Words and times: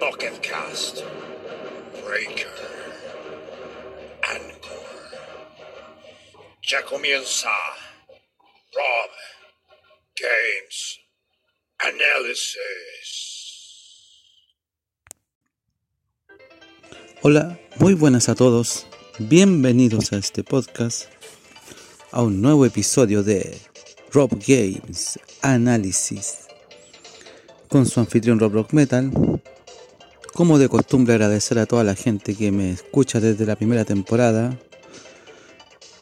Pocketcast, 0.00 1.04
Breaker, 2.02 2.48
Anchor. 4.22 4.86
Ya 6.62 6.82
comienza 6.86 7.50
Rob 8.72 9.10
Games 10.16 11.00
Analysis. 11.78 12.56
Hola, 17.20 17.60
muy 17.78 17.92
buenas 17.92 18.30
a 18.30 18.34
todos. 18.34 18.86
Bienvenidos 19.18 20.14
a 20.14 20.16
este 20.16 20.42
podcast, 20.42 21.10
a 22.10 22.22
un 22.22 22.40
nuevo 22.40 22.64
episodio 22.64 23.22
de 23.22 23.60
Rob 24.10 24.30
Games 24.46 25.20
Análisis 25.42 26.48
con 27.70 27.86
su 27.86 28.00
anfitrión 28.00 28.38
Rob 28.38 28.52
Rock 28.52 28.72
Metal. 28.72 29.10
Como 30.40 30.58
de 30.58 30.70
costumbre 30.70 31.12
agradecer 31.12 31.58
a 31.58 31.66
toda 31.66 31.84
la 31.84 31.94
gente 31.94 32.34
que 32.34 32.50
me 32.50 32.70
escucha 32.70 33.20
desde 33.20 33.44
la 33.44 33.56
primera 33.56 33.84
temporada, 33.84 34.58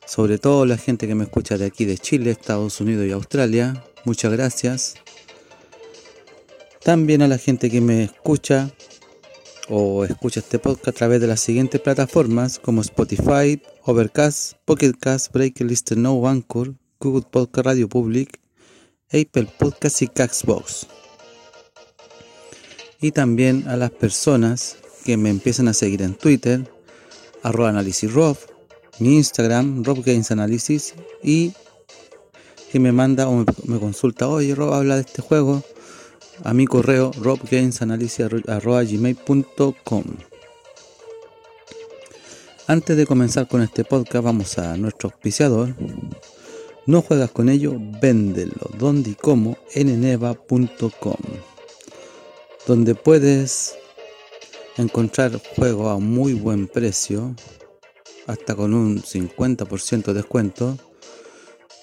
sobre 0.07 0.39
todo 0.39 0.65
la 0.65 0.79
gente 0.79 1.09
que 1.09 1.17
me 1.17 1.25
escucha 1.25 1.59
de 1.59 1.67
aquí 1.67 1.85
de 1.85 1.99
Chile, 1.99 2.31
Estados 2.31 2.81
Unidos 2.81 3.05
y 3.09 3.11
Australia. 3.11 3.85
Muchas 4.05 4.31
gracias. 4.31 4.95
También 6.85 7.23
a 7.23 7.27
la 7.27 7.37
gente 7.37 7.69
que 7.69 7.81
me 7.81 8.05
escucha 8.05 8.71
o 9.69 10.05
escucha 10.05 10.39
este 10.39 10.61
podcast 10.61 10.87
a 10.87 10.93
través 10.93 11.21
de 11.21 11.27
las 11.27 11.41
siguientes 11.41 11.81
plataformas 11.81 12.61
como 12.61 12.83
Spotify, 12.83 13.61
Overcast, 13.87 14.53
Pocketcast, 14.65 15.33
Breaker, 15.33 15.67
Lister 15.67 15.99
No, 15.99 16.29
Anchor, 16.29 16.77
Google 17.01 17.27
Podcast 17.29 17.67
Radio 17.67 17.89
Public, 17.89 18.39
Apple 19.09 19.49
Podcast 19.59 20.01
y 20.03 20.07
Caxbox. 20.07 20.87
Y 23.01 23.13
también 23.13 23.69
a 23.69 23.77
las 23.77 23.91
personas 23.91 24.77
que 25.05 25.17
me 25.17 25.31
empiezan 25.31 25.69
a 25.69 25.73
seguir 25.73 26.03
en 26.03 26.15
Twitter, 26.15 26.69
arroba 27.43 27.69
análisis 27.69 28.13
Rob, 28.13 28.37
mi 28.99 29.17
Instagram, 29.17 29.85
Rob 29.85 30.03
Games 30.05 30.31
Analysis, 30.31 30.95
y 31.23 31.53
que 32.71 32.81
me 32.81 32.93
manda 32.93 33.29
o 33.29 33.45
me, 33.65 33.79
consulta, 33.79 34.29
oye 34.29 34.55
Rob, 34.55 34.75
habla 34.75 34.97
de 34.97 35.03
este 35.03 35.23
juego, 35.23 35.63
a 36.45 36.53
mi 36.53 36.67
correo 36.67 37.13
robgamesanalysis.gmail.com 37.13 40.05
Antes 42.67 42.97
de 42.97 43.07
comenzar 43.07 43.49
con 43.49 43.63
este 43.63 43.85
podcast, 43.85 44.25
vamos 44.25 44.59
a 44.59 44.77
nuestro 44.77 45.11
auspiciador. 45.11 45.75
No 46.87 47.03
juegas 47.03 47.31
con 47.31 47.49
ello, 47.49 47.77
véndelo. 48.01 48.71
Donde 48.79 49.11
y 49.11 49.15
cómo, 49.15 49.57
nneva.com. 49.75 51.17
Donde 52.69 52.95
puedes 52.95 53.79
encontrar 54.77 55.41
juegos 55.57 55.91
a 55.91 55.99
muy 55.99 56.35
buen 56.35 56.69
precio, 56.69 57.35
hasta 58.27 58.55
con 58.55 58.75
un 58.75 59.03
50% 59.03 60.05
de 60.05 60.13
descuento. 60.13 60.77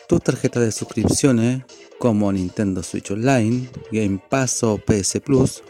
Tus 0.08 0.22
tarjetas 0.22 0.62
de 0.62 0.72
suscripciones 0.72 1.64
como 1.98 2.32
Nintendo 2.32 2.84
Switch 2.84 3.10
Online, 3.10 3.68
Game 3.92 4.22
Pass 4.30 4.62
o 4.62 4.78
PS 4.78 5.22
Plus, 5.22 5.64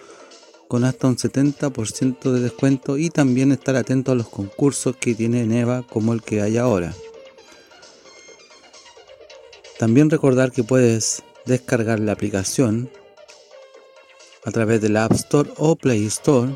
con 0.68 0.84
hasta 0.84 1.08
un 1.08 1.16
70% 1.16 2.34
de 2.34 2.42
descuento 2.42 2.98
y 2.98 3.10
también 3.10 3.54
estar 3.54 3.78
atento 3.78 4.12
a 4.12 4.16
los 4.16 4.28
concursos 4.28 4.98
que 4.98 5.16
tiene 5.16 5.46
Neva 5.46 5.88
como 5.88 6.12
el 6.12 6.24
que 6.24 6.42
hay 6.42 6.58
ahora. 6.58 6.94
También 9.80 10.10
recordar 10.10 10.52
que 10.52 10.66
puedes 10.66 11.24
descargar 11.46 12.02
la 12.02 12.12
aplicación 12.12 12.90
a 14.46 14.52
través 14.52 14.82
de 14.82 14.90
la 14.90 15.06
App 15.06 15.14
Store 15.14 15.52
o 15.58 15.76
Play 15.76 16.06
Store 16.06 16.54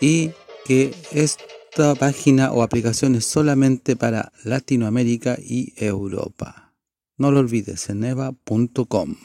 y 0.00 0.32
que 0.64 0.94
esta 1.10 1.94
página 1.94 2.52
o 2.52 2.62
aplicación 2.62 3.14
es 3.14 3.24
solamente 3.24 3.96
para 3.96 4.32
Latinoamérica 4.44 5.38
y 5.40 5.72
Europa. 5.76 6.72
No 7.16 7.30
lo 7.30 7.40
olvides, 7.40 7.88
eneva.com. 7.88 9.16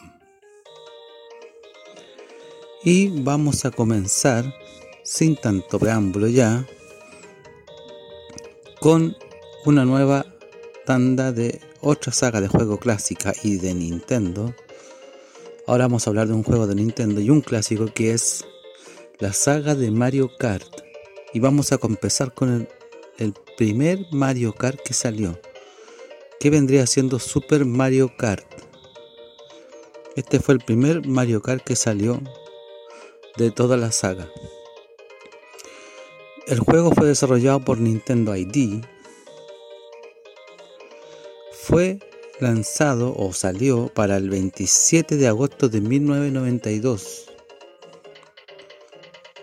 Y 2.83 3.21
vamos 3.23 3.65
a 3.65 3.71
comenzar, 3.71 4.53
sin 5.03 5.35
tanto 5.35 5.79
preámbulo 5.79 6.27
ya, 6.27 6.65
con 8.79 9.15
una 9.65 9.83
nueva 9.83 10.25
tanda 10.85 11.31
de 11.31 11.59
otra 11.81 12.13
saga 12.13 12.39
de 12.39 12.47
juego 12.47 12.77
clásica 12.77 13.33
y 13.43 13.57
de 13.57 13.73
Nintendo. 13.73 14.53
Ahora 15.67 15.83
vamos 15.83 16.07
a 16.07 16.11
hablar 16.11 16.29
de 16.29 16.33
un 16.33 16.43
juego 16.43 16.65
de 16.65 16.75
Nintendo 16.75 17.19
y 17.19 17.29
un 17.29 17.41
clásico 17.41 17.87
que 17.93 18.13
es 18.13 18.45
la 19.19 19.33
saga 19.33 19.75
de 19.75 19.91
Mario 19.91 20.31
Kart. 20.39 20.63
Y 21.33 21.41
vamos 21.41 21.73
a 21.73 21.79
empezar 21.83 22.33
con 22.33 22.53
el, 22.53 22.69
el 23.17 23.33
primer 23.57 23.99
Mario 24.11 24.53
Kart 24.53 24.79
que 24.79 24.93
salió. 24.93 25.37
Que 26.39 26.49
vendría 26.49 26.87
siendo 26.87 27.19
Super 27.19 27.65
Mario 27.65 28.13
Kart. 28.17 28.45
Este 30.15 30.39
fue 30.39 30.55
el 30.55 30.61
primer 30.61 31.05
Mario 31.05 31.41
Kart 31.41 31.61
que 31.61 31.75
salió 31.75 32.21
de 33.35 33.51
toda 33.51 33.75
la 33.75 33.91
saga. 33.91 34.31
El 36.47 36.61
juego 36.61 36.91
fue 36.91 37.07
desarrollado 37.07 37.59
por 37.59 37.77
Nintendo 37.79 38.33
ID. 38.37 38.85
Fue 41.51 41.99
lanzado 42.39 43.15
o 43.17 43.33
salió 43.33 43.87
para 43.93 44.17
el 44.17 44.29
27 44.29 45.17
de 45.17 45.27
agosto 45.27 45.69
de 45.69 45.81
1992 45.81 47.25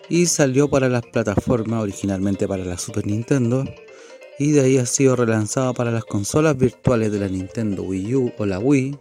y 0.08 0.26
salió 0.26 0.68
para 0.68 0.88
las 0.88 1.04
plataformas 1.06 1.82
originalmente 1.82 2.46
para 2.46 2.64
la 2.64 2.78
Super 2.78 3.06
Nintendo 3.06 3.64
y 4.38 4.52
de 4.52 4.60
ahí 4.60 4.78
ha 4.78 4.86
sido 4.86 5.16
relanzado 5.16 5.74
para 5.74 5.90
las 5.90 6.04
consolas 6.04 6.56
virtuales 6.56 7.12
de 7.12 7.20
la 7.20 7.28
Nintendo 7.28 7.82
Wii 7.82 8.14
U 8.14 8.32
o 8.38 8.46
la 8.46 8.58
Wii 8.58 8.98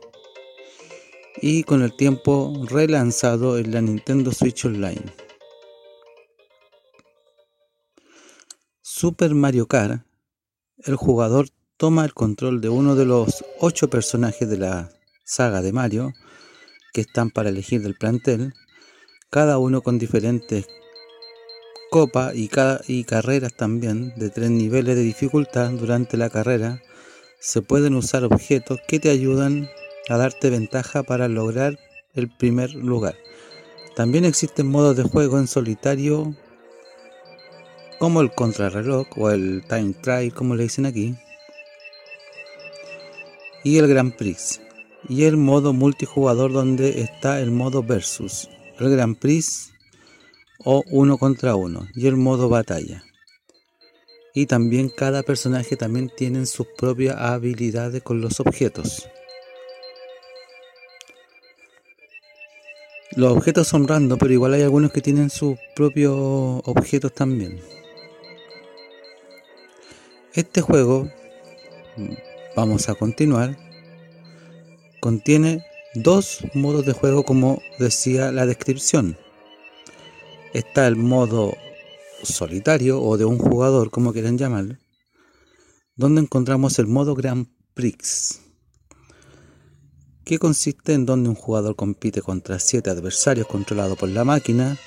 y 1.42 1.64
con 1.64 1.82
el 1.82 1.96
tiempo 1.96 2.54
relanzado 2.70 3.58
en 3.58 3.72
la 3.72 3.82
Nintendo 3.82 4.32
Switch 4.32 4.66
Online. 4.66 5.04
Super 8.82 9.34
Mario 9.34 9.68
Kart, 9.68 10.06
el 10.78 10.96
jugador 10.96 11.48
toma 11.78 12.06
el 12.06 12.14
control 12.14 12.62
de 12.62 12.70
uno 12.70 12.96
de 12.96 13.06
los 13.06 13.44
ocho 13.66 13.90
personajes 13.90 14.50
de 14.50 14.58
la 14.58 14.90
saga 15.24 15.62
de 15.62 15.72
Mario 15.72 16.12
que 16.92 17.00
están 17.00 17.30
para 17.30 17.48
elegir 17.48 17.82
del 17.82 17.96
plantel, 17.96 18.54
cada 19.30 19.58
uno 19.58 19.82
con 19.82 19.98
diferentes 19.98 20.66
copas 21.90 22.36
y, 22.36 22.52
y 22.88 23.06
carreras 23.06 23.54
también 23.56 24.14
de 24.18 24.30
tres 24.30 24.50
niveles 24.50 24.98
de 24.98 25.04
dificultad 25.04 25.70
durante 25.72 26.18
la 26.18 26.30
carrera. 26.30 26.82
Se 27.40 27.62
pueden 27.62 27.96
usar 27.96 28.26
objetos 28.26 28.82
que 28.86 29.00
te 29.00 29.10
ayudan 29.10 29.70
a 30.10 30.18
darte 30.18 30.50
ventaja 30.50 31.04
para 31.04 31.30
lograr 31.30 31.80
el 32.16 32.30
primer 32.36 32.74
lugar. 32.74 33.16
También 33.96 34.26
existen 34.26 34.68
modos 34.68 34.98
de 34.98 35.04
juego 35.04 35.40
en 35.40 35.48
solitario 35.48 36.36
como 37.98 38.20
el 38.20 38.34
contrarreloj 38.34 39.08
o 39.16 39.30
el 39.30 39.64
time 39.70 39.94
trial 39.94 40.34
como 40.34 40.56
le 40.56 40.64
dicen 40.64 40.86
aquí 40.86 41.16
y 43.64 43.78
el 43.78 43.88
Grand 43.88 44.16
Prix 44.16 44.62
y 45.10 45.24
el 45.26 45.38
modo 45.38 45.74
multijugador 45.74 46.52
donde 46.52 47.02
está 47.02 47.40
el 47.42 47.52
modo 47.52 47.84
versus 47.84 48.50
el 48.80 48.90
Grand 48.90 49.18
Prix 49.18 49.72
o 50.64 50.84
uno 50.90 51.18
contra 51.18 51.56
uno 51.56 51.88
y 51.94 52.08
el 52.08 52.16
modo 52.16 52.50
batalla. 52.50 53.04
Y 54.34 54.48
también 54.48 54.90
cada 54.90 55.22
personaje 55.24 55.76
también 55.78 56.10
tiene 56.16 56.46
sus 56.46 56.68
propias 56.78 57.18
habilidades 57.18 58.02
con 58.02 58.20
los 58.20 58.40
objetos. 58.40 59.08
Los 63.16 63.38
objetos 63.38 63.68
son 63.68 63.88
random, 63.88 64.18
pero 64.18 64.34
igual 64.34 64.56
hay 64.56 64.64
algunos 64.64 64.92
que 64.92 65.02
tienen 65.02 65.30
sus 65.30 65.56
propios 65.76 66.16
objetos 66.66 67.14
también. 67.14 67.60
Este 70.34 70.62
juego, 70.62 71.12
vamos 72.56 72.90
a 72.90 72.96
continuar, 72.96 73.58
contiene 75.00 75.66
dos 75.96 76.40
modos 76.54 76.86
de 76.86 76.94
juego 76.94 77.24
como 77.24 77.62
decía 77.80 78.32
la 78.32 78.46
descripción. 78.46 79.18
Está 80.54 80.88
el 80.88 80.96
modo 80.96 81.54
solitario 82.24 83.02
o 83.02 83.18
de 83.18 83.26
un 83.26 83.38
jugador, 83.38 83.90
como 83.90 84.14
quieran 84.14 84.38
llamarlo, 84.38 84.78
donde 85.96 86.22
encontramos 86.22 86.80
el 86.80 86.88
modo 86.88 87.16
Grand 87.16 87.48
Prix, 87.74 88.40
que 90.24 90.40
consiste 90.40 90.94
en 90.94 91.06
donde 91.06 91.30
un 91.30 91.36
jugador 91.36 91.76
compite 91.76 92.22
contra 92.22 92.60
siete 92.60 92.90
adversarios 92.90 93.48
controlados 93.48 93.98
por 93.98 94.10
la 94.10 94.24
máquina 94.24 94.78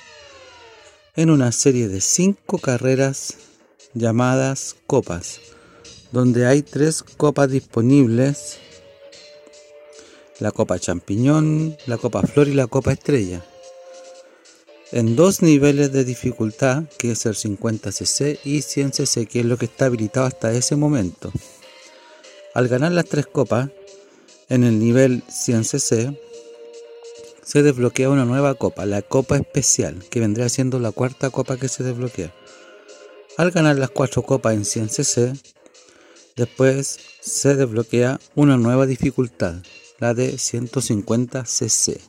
en 1.15 1.29
una 1.29 1.51
serie 1.51 1.87
de 1.87 2.01
cinco 2.01 2.57
carreras 2.57 3.37
llamadas 3.93 4.75
copas, 4.87 5.41
donde 6.11 6.45
hay 6.45 6.61
tres 6.61 7.03
copas 7.03 7.49
disponibles, 7.49 8.57
la 10.39 10.51
copa 10.51 10.79
champiñón, 10.79 11.77
la 11.85 11.97
copa 11.97 12.21
flor 12.21 12.47
y 12.47 12.53
la 12.53 12.67
copa 12.67 12.93
estrella, 12.93 13.43
en 14.91 15.15
dos 15.15 15.41
niveles 15.41 15.91
de 15.91 16.05
dificultad, 16.05 16.83
que 16.97 17.11
es 17.11 17.25
el 17.25 17.35
50cc 17.35 18.39
y 18.45 18.59
100cc, 18.59 19.27
que 19.27 19.41
es 19.41 19.45
lo 19.45 19.57
que 19.57 19.65
está 19.65 19.85
habilitado 19.85 20.25
hasta 20.25 20.53
ese 20.53 20.75
momento. 20.75 21.31
Al 22.53 22.69
ganar 22.69 22.93
las 22.93 23.05
tres 23.05 23.27
copas, 23.27 23.69
en 24.49 24.63
el 24.63 24.79
nivel 24.79 25.23
100cc, 25.27 26.17
se 27.43 27.63
desbloquea 27.63 28.09
una 28.09 28.25
nueva 28.25 28.55
copa, 28.55 28.85
la 28.85 29.01
copa 29.01 29.37
especial, 29.37 30.03
que 30.09 30.19
vendría 30.19 30.49
siendo 30.49 30.79
la 30.79 30.91
cuarta 30.91 31.29
copa 31.29 31.57
que 31.57 31.67
se 31.67 31.83
desbloquea. 31.83 32.33
Al 33.37 33.51
ganar 33.51 33.77
las 33.77 33.89
cuatro 33.89 34.23
copas 34.23 34.53
en 34.53 34.63
100cc, 34.63 35.39
después 36.37 36.99
se 37.19 37.55
desbloquea 37.55 38.19
una 38.35 38.55
nueva 38.55 38.85
dificultad, 38.85 39.55
la 39.99 40.13
de 40.13 40.35
150cc. 40.35 41.99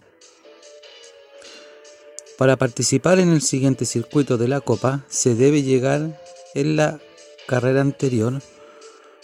Para 2.37 2.57
participar 2.57 3.19
en 3.19 3.31
el 3.31 3.43
siguiente 3.43 3.85
circuito 3.85 4.39
de 4.39 4.47
la 4.47 4.61
Copa 4.61 5.05
se 5.09 5.35
debe 5.35 5.63
llegar 5.63 6.23
en 6.55 6.77
la 6.77 7.01
carrera 7.49 7.81
anterior 7.81 8.41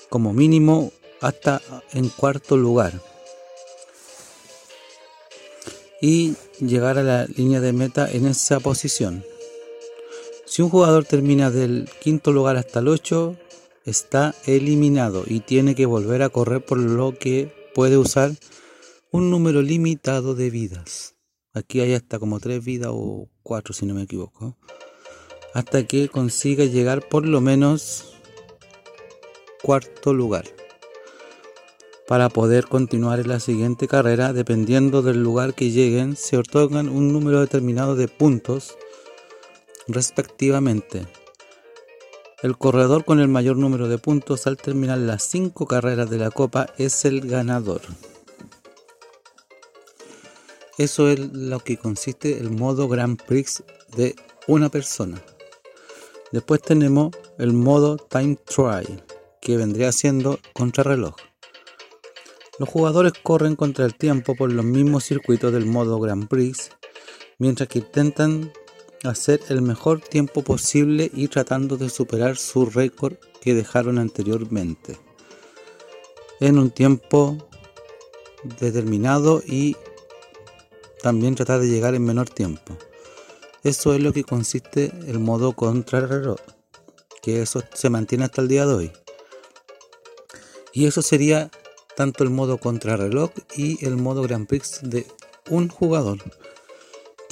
como 0.09 0.33
mínimo 0.33 0.93
hasta 1.21 1.61
en 1.93 2.09
cuarto 2.09 2.57
lugar 2.57 3.01
y 6.01 6.35
llegar 6.59 6.99
a 6.99 7.03
la 7.03 7.27
línea 7.27 7.61
de 7.61 7.73
meta 7.73 8.11
en 8.11 8.27
esa 8.27 8.59
posición. 8.61 9.25
Si 10.45 10.63
un 10.63 10.71
jugador 10.71 11.05
termina 11.05 11.51
del 11.51 11.89
quinto 12.01 12.33
lugar 12.33 12.57
hasta 12.57 12.81
el 12.81 12.89
8, 12.89 13.37
está 13.85 14.35
eliminado 14.47 15.25
y 15.27 15.41
tiene 15.41 15.75
que 15.75 15.87
volver 15.87 16.23
a 16.23 16.29
correr 16.29 16.65
por 16.65 16.79
lo 16.79 17.19
que 17.19 17.53
puede 17.75 17.97
usar 17.97 18.33
un 19.11 19.31
número 19.31 19.63
limitado 19.63 20.35
de 20.35 20.51
vidas. 20.51 21.15
Aquí 21.53 21.81
hay 21.81 21.95
hasta 21.95 22.19
como 22.19 22.41
tres 22.41 22.65
vidas 22.65 22.91
o 22.93 23.29
cuatro 23.43 23.75
si 23.75 23.87
no 23.87 23.95
me 23.95 24.03
equivoco. 24.03 24.57
Hasta 25.53 25.87
que 25.87 26.09
consiga 26.09 26.65
llegar 26.65 27.09
por 27.09 27.27
lo 27.27 27.41
menos 27.41 28.15
cuarto 29.63 30.13
lugar. 30.13 30.47
Para 32.09 32.29
poder 32.29 32.67
continuar 32.67 33.21
en 33.21 33.29
la 33.29 33.41
siguiente 33.41 33.89
carrera, 33.89 34.33
dependiendo 34.33 35.01
del 35.01 35.23
lugar 35.23 35.55
que 35.55 35.71
lleguen, 35.71 36.17
se 36.17 36.37
otorgan 36.37 36.89
un 36.89 37.13
número 37.13 37.41
determinado 37.41 37.97
de 37.97 38.09
puntos 38.09 38.77
respectivamente. 39.87 41.07
El 42.45 42.59
corredor 42.59 43.07
con 43.07 43.21
el 43.21 43.29
mayor 43.29 43.57
número 43.57 43.89
de 43.89 43.97
puntos 43.97 44.47
al 44.47 44.59
terminar 44.59 44.99
las 44.99 45.23
5 45.23 45.67
carreras 45.67 46.11
de 46.11 46.19
la 46.19 46.31
Copa 46.31 46.67
es 46.77 47.07
el 47.07 47.23
ganador. 47.23 47.81
Eso 50.77 51.09
es 51.09 51.21
lo 51.21 51.61
que 51.61 51.79
consiste 51.79 52.37
el 52.37 52.51
modo 52.51 52.87
Grand 52.87 53.19
Prix 53.23 53.65
de 53.97 54.15
una 54.47 54.69
persona. 54.69 55.23
Después 56.33 56.61
tenemos 56.61 57.17
el 57.39 57.55
modo 57.55 57.97
Time 57.97 58.37
Trial, 58.37 59.03
que 59.41 59.57
vendría 59.57 59.91
siendo 59.91 60.39
contrarreloj. 60.53 61.15
Los 62.59 62.69
jugadores 62.69 63.15
corren 63.23 63.57
contra 63.57 63.87
el 63.87 63.95
tiempo 63.95 64.35
por 64.35 64.53
los 64.53 64.67
mismos 64.67 65.05
circuitos 65.05 65.51
del 65.51 65.65
modo 65.65 65.99
Grand 65.99 66.29
Prix, 66.29 66.73
mientras 67.39 67.71
que 67.71 67.79
intentan 67.79 68.53
hacer 69.05 69.41
el 69.49 69.63
mejor 69.63 70.01
tiempo 70.01 70.43
posible 70.43 71.11
y 71.13 71.29
tratando 71.29 71.77
de 71.77 71.91
superar 71.91 72.37
su 72.37 72.67
récord 72.67 73.15
que 73.41 73.55
dejaron 73.55 73.99
anteriormente 73.99 74.99
en 76.41 76.59
un 76.59 76.71
tiempo 76.71 77.49
determinado 78.61 79.43
y 79.47 79.77
también 81.03 81.35
tratar 81.35 81.61
de 81.61 81.69
llegar 81.69 81.95
en 81.95 82.05
menor 82.05 82.29
tiempo. 82.29 82.77
Eso 83.63 83.95
es 83.95 84.01
lo 84.01 84.13
que 84.13 84.25
consiste 84.25 84.93
el 85.07 85.19
modo 85.19 85.53
contrarreloj, 85.53 86.41
que 87.23 87.43
eso 87.43 87.63
se 87.73 87.91
mantiene 87.91 88.25
hasta 88.25 88.43
el 88.43 88.49
día 88.49 88.67
de 88.67 88.75
hoy. 88.75 88.93
Y 90.73 90.87
eso 90.87 91.03
sería 91.03 91.51
tanto 91.97 92.25
el 92.25 92.31
modo 92.31 92.59
contrarreloj 92.59 93.31
y 93.57 93.85
el 93.85 93.97
modo 93.97 94.23
Grand 94.23 94.47
Prix 94.47 94.81
de 94.83 95.07
un 95.49 95.69
jugador. 95.69 96.19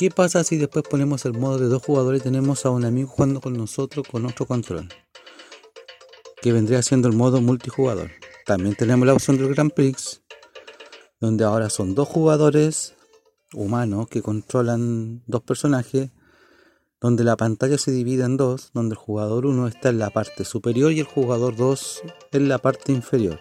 ¿Qué 0.02 0.10
pasa 0.10 0.42
si 0.42 0.56
después 0.56 0.84
ponemos 0.90 1.24
el 1.26 1.34
modo 1.34 1.58
de 1.58 1.68
dos 1.68 1.80
jugadores 1.80 2.22
y 2.22 2.24
tenemos 2.24 2.66
a 2.66 2.70
un 2.70 2.84
amigo 2.84 3.08
jugando 3.08 3.40
con 3.40 3.56
nosotros 3.56 4.04
con 4.10 4.26
otro 4.26 4.46
control? 4.46 4.88
Que 6.40 6.50
vendría 6.50 6.82
siendo 6.82 7.06
el 7.06 7.14
modo 7.14 7.40
multijugador. 7.40 8.10
También 8.44 8.74
tenemos 8.74 9.06
la 9.06 9.12
opción 9.12 9.38
del 9.38 9.54
Grand 9.54 9.72
Prix, 9.72 10.20
donde 11.20 11.44
ahora 11.44 11.70
son 11.70 11.94
dos 11.94 12.08
jugadores 12.08 12.96
humanos 13.54 14.08
que 14.08 14.22
controlan 14.22 15.22
dos 15.28 15.42
personajes, 15.44 16.10
donde 17.00 17.22
la 17.22 17.36
pantalla 17.36 17.78
se 17.78 17.92
divide 17.92 18.24
en 18.24 18.36
dos, 18.36 18.72
donde 18.74 18.94
el 18.94 18.98
jugador 18.98 19.46
1 19.46 19.68
está 19.68 19.90
en 19.90 20.00
la 20.00 20.10
parte 20.10 20.44
superior 20.44 20.90
y 20.90 20.98
el 20.98 21.06
jugador 21.06 21.54
2 21.54 22.02
en 22.32 22.48
la 22.48 22.58
parte 22.58 22.90
inferior 22.90 23.38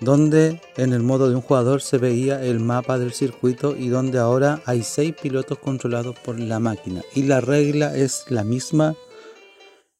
donde 0.00 0.60
en 0.76 0.92
el 0.92 1.02
modo 1.02 1.28
de 1.28 1.34
un 1.34 1.42
jugador 1.42 1.82
se 1.82 1.98
veía 1.98 2.42
el 2.42 2.60
mapa 2.60 2.98
del 2.98 3.12
circuito 3.12 3.76
y 3.76 3.88
donde 3.88 4.18
ahora 4.18 4.62
hay 4.64 4.82
seis 4.82 5.14
pilotos 5.20 5.58
controlados 5.58 6.16
por 6.18 6.38
la 6.38 6.60
máquina 6.60 7.02
y 7.14 7.24
la 7.24 7.40
regla 7.40 7.96
es 7.96 8.24
la 8.28 8.44
misma 8.44 8.94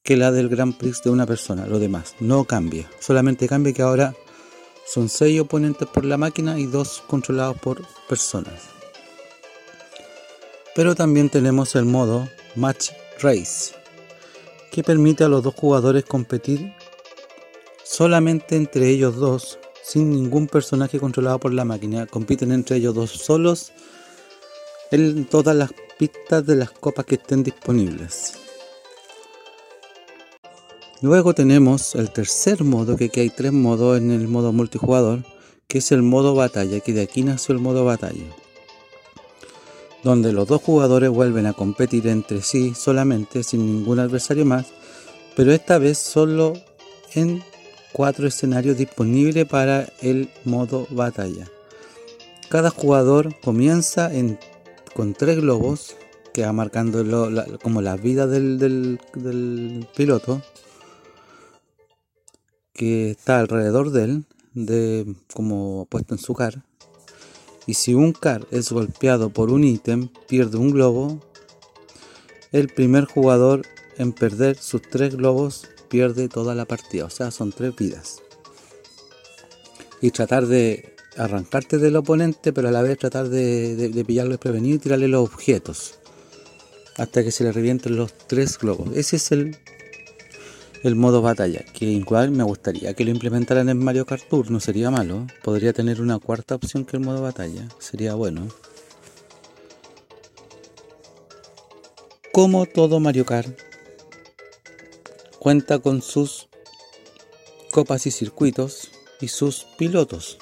que 0.05 0.17
la 0.17 0.31
del 0.31 0.49
Grand 0.49 0.77
Prix 0.77 1.03
de 1.03 1.11
una 1.11 1.27
persona, 1.27 1.67
lo 1.67 1.79
demás 1.79 2.15
no 2.21 2.45
cambia, 2.45 2.89
solamente 3.01 3.49
cambia 3.49 3.73
que 3.73 3.83
ahora 3.83 4.15
son 4.87 5.09
seis 5.09 5.41
oponentes 5.41 5.87
por 5.89 6.05
la 6.05 6.17
máquina 6.17 6.59
y 6.59 6.67
dos 6.67 7.03
controlados 7.07 7.59
por 7.59 7.83
personas. 8.09 8.63
Pero 10.75 10.95
también 10.95 11.29
tenemos 11.29 11.75
el 11.75 11.85
modo 11.85 12.29
Match 12.55 12.93
Race, 13.21 13.75
que 14.71 14.83
permite 14.83 15.25
a 15.25 15.29
los 15.29 15.43
dos 15.43 15.55
jugadores 15.55 16.05
competir 16.05 16.73
solamente 17.85 18.57
entre 18.57 18.89
ellos 18.89 19.17
dos 19.17 19.59
sin 19.89 20.13
ningún 20.13 20.47
personaje 20.49 21.01
controlado 21.01 21.39
por 21.39 21.55
la 21.55 21.65
máquina. 21.65 22.07
Compiten 22.07 22.53
entre 22.53 22.77
ellos 22.77 22.95
dos 22.95 23.11
solos 23.11 23.73
en 24.91 25.25
todas 25.25 25.57
las 25.57 25.71
pistas 25.99 26.45
de 26.45 26.57
las 26.57 26.71
copas 26.71 27.07
que 27.07 27.15
estén 27.15 27.43
disponibles. 27.43 28.35
Luego 31.01 31.33
tenemos 31.33 31.95
el 31.95 32.11
tercer 32.11 32.65
modo, 32.65 32.97
que 32.97 33.07
aquí 33.07 33.21
hay 33.21 33.31
tres 33.31 33.53
modos 33.53 33.97
en 33.97 34.11
el 34.11 34.29
modo 34.29 34.53
multijugador, 34.53 35.25
que 35.67 35.79
es 35.79 35.91
el 35.91 36.03
modo 36.03 36.35
batalla, 36.35 36.81
que 36.81 36.93
de 36.93 37.03
aquí 37.03 37.23
nació 37.23 37.55
el 37.55 37.61
modo 37.61 37.85
batalla. 37.85 38.27
Donde 40.03 40.33
los 40.33 40.47
dos 40.49 40.61
jugadores 40.61 41.09
vuelven 41.09 41.47
a 41.47 41.55
competir 41.55 42.09
entre 42.09 42.43
sí 42.43 42.75
solamente, 42.75 43.43
sin 43.43 43.65
ningún 43.65 44.01
adversario 44.01 44.45
más, 44.45 44.67
pero 45.35 45.53
esta 45.53 45.79
vez 45.79 45.99
solo 45.99 46.55
en 47.15 47.43
cuatro 47.99 48.29
escenarios 48.29 48.79
disponibles 48.79 49.45
para 49.47 49.93
el 50.01 50.31
modo 50.45 50.87
batalla. 50.91 51.49
Cada 52.49 52.71
jugador 52.71 53.35
comienza 53.41 54.13
con 54.95 55.15
tres 55.15 55.41
globos 55.41 55.97
que 56.33 56.47
va 56.47 56.53
marcando 56.53 57.05
como 57.61 57.83
la 57.83 57.97
vida 57.97 58.29
del, 58.29 59.01
piloto 59.97 60.41
que 62.73 63.11
está 63.11 63.41
alrededor 63.41 63.91
de 63.91 64.05
él, 64.05 64.25
de, 64.55 65.17
como 65.35 65.89
puesto 65.91 66.15
en 66.15 66.21
su 66.21 66.35
cara. 66.35 66.65
y 67.67 67.75
si 67.75 67.95
un 67.95 68.13
car 68.13 68.47
es 68.53 68.71
golpeado 68.71 69.31
por 69.31 69.51
un 69.51 69.65
ítem, 69.65 70.09
pierde 70.29 70.57
un 70.57 70.71
globo, 70.71 71.21
el 72.53 72.69
primer 72.69 73.07
jugador 73.07 73.67
en 73.97 74.13
perder 74.13 74.57
sus 74.57 74.83
tres 74.83 75.17
globos 75.17 75.67
pierde 75.89 76.29
toda 76.29 76.55
la 76.55 76.65
partida, 76.65 77.05
o 77.07 77.11
sea, 77.11 77.31
son 77.31 77.53
tres 77.53 77.75
vidas. 77.75 78.23
Y 80.01 80.11
tratar 80.11 80.47
de 80.47 80.95
arrancarte 81.17 81.79
del 81.79 81.97
oponente, 81.97 82.53
pero 82.53 82.69
a 82.69 82.71
la 82.71 82.83
vez 82.83 82.99
tratar 82.99 83.29
de, 83.29 83.75
de, 83.77 84.05
pillarlo 84.05 84.33
desprevenido 84.33 84.77
y 84.77 84.79
tirarle 84.79 85.09
los 85.09 85.29
objetos 85.29 85.95
hasta 86.97 87.23
que 87.23 87.33
se 87.33 87.45
le 87.45 87.53
revienten 87.53 87.97
los 87.97 88.13
tres 88.13 88.59
globos. 88.59 88.97
Ese 88.97 89.17
es 89.17 89.33
el, 89.33 89.57
el 90.83 90.95
modo 90.97 91.23
batalla, 91.23 91.65
que 91.73 91.87
igual 91.87 92.31
me 92.31 92.45
gustaría 92.45 92.95
que 92.95 93.05
lo 93.05 93.11
implementaran 93.11 93.69
en 93.69 93.79
Mario 93.79 94.07
Kart 94.07 94.29
Tour, 94.29 94.51
no 94.51 94.61
sería 94.61 94.91
malo. 94.91 95.27
Podría 95.43 95.73
tener 95.73 96.01
una 96.01 96.19
cuarta 96.19 96.57
opción 96.57 96.85
que 96.85 96.97
el 96.97 97.05
modo 97.05 97.23
batalla, 97.23 97.69
sería 97.79 98.15
bueno. 98.15 98.49
Como 102.33 102.67
todo 102.67 103.01
Mario 103.01 103.25
Kart, 103.25 103.68
cuenta 105.39 105.79
con 105.79 106.03
sus 106.03 106.49
copas 107.71 108.07
y 108.07 108.11
circuitos 108.11 108.91
y 109.21 109.29
sus 109.29 109.65
pilotos. 109.77 110.39